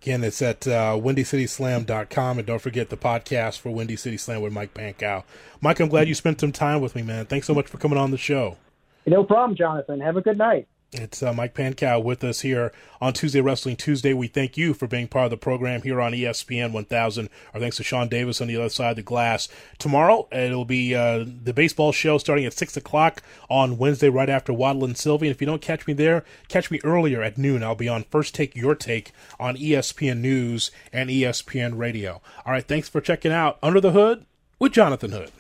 Again, 0.02 0.24
it's 0.24 0.42
at 0.42 0.66
uh, 0.66 0.98
WindyCitySlam.com. 0.98 2.38
And 2.38 2.48
don't 2.48 2.62
forget 2.62 2.90
the 2.90 2.98
podcast 2.98 3.60
for 3.60 3.70
Windy 3.70 3.98
City 3.98 4.16
Slam 4.16 4.42
with 4.42 4.54
Mike 4.54 4.74
Pankow. 4.74 5.24
Mike, 5.60 5.80
I'm 5.82 5.90
glad 5.90 6.08
you 6.08 6.16
spent 6.16 6.40
some 6.40 6.54
time 6.54 6.80
with 6.80 6.96
me, 6.96 7.02
man. 7.02 7.26
Thanks 7.26 7.48
so 7.48 7.54
much 7.54 7.68
for 7.68 7.78
coming 7.78 7.98
on 7.98 8.12
the 8.12 8.18
show. 8.18 8.58
No 9.06 9.24
problem, 9.24 9.58
Jonathan. 9.58 10.00
Have 10.00 10.16
a 10.16 10.22
good 10.22 10.38
night. 10.38 10.68
It's 10.92 11.22
uh, 11.22 11.34
Mike 11.34 11.54
Pankow 11.54 12.04
with 12.04 12.24
us 12.24 12.42
here 12.42 12.72
on 13.00 13.14
Tuesday 13.14 13.42
Wrestling 13.42 13.76
Tuesday. 13.76 14.12
We 14.12 14.28
thank 14.28 14.58
you 14.58 14.74
for 14.74 14.88
being 14.88 15.08
part 15.08 15.26
of 15.26 15.30
the 15.30 15.38
program 15.38 15.84
here 15.84 16.02
on 16.02 16.14
ESPN 16.14 16.72
1000. 16.72 17.30
Our 17.54 17.60
thanks 17.60 17.78
to 17.78 17.84
Sean 17.84 18.08
Davis 18.08 18.42
on 18.42 18.48
the 18.48 18.56
other 18.56 18.70
side 18.70 18.92
of 18.92 18.96
the 18.96 19.04
glass. 19.04 19.48
Tomorrow, 19.78 20.28
it'll 20.32 20.66
be 20.66 20.96
uh, 20.96 21.26
the 21.44 21.54
baseball 21.54 21.92
show 21.92 22.18
starting 22.18 22.46
at 22.46 22.54
6 22.54 22.76
o'clock 22.76 23.22
on 23.52 23.78
Wednesday, 23.78 24.10
right 24.10 24.30
after 24.30 24.52
Waddle 24.52 24.84
and 24.84 24.98
Silvy. 24.98 25.28
And 25.28 25.36
if 25.36 25.40
you 25.40 25.46
don't 25.46 25.62
catch 25.62 25.86
me 25.86 25.94
there, 25.94 26.26
catch 26.48 26.72
me 26.72 26.80
earlier 26.84 27.22
at 27.22 27.38
noon. 27.38 27.62
I'll 27.62 27.76
be 27.76 27.88
on 27.88 28.04
First 28.06 28.34
Take 28.34 28.56
Your 28.56 28.74
Take 28.74 29.12
on 29.40 29.58
ESPN 29.58 30.22
News 30.22 30.72
and 30.92 31.12
ESPN 31.12 31.78
Radio. 31.78 32.20
All 32.48 32.54
right, 32.54 32.68
thanks 32.68 32.90
for 32.90 33.00
checking 33.00 33.32
out 33.32 33.60
Under 33.62 33.80
the 33.80 33.92
Hood 33.92 34.26
with 34.58 34.72
Jonathan 34.72 35.12
Hood. 35.12 35.32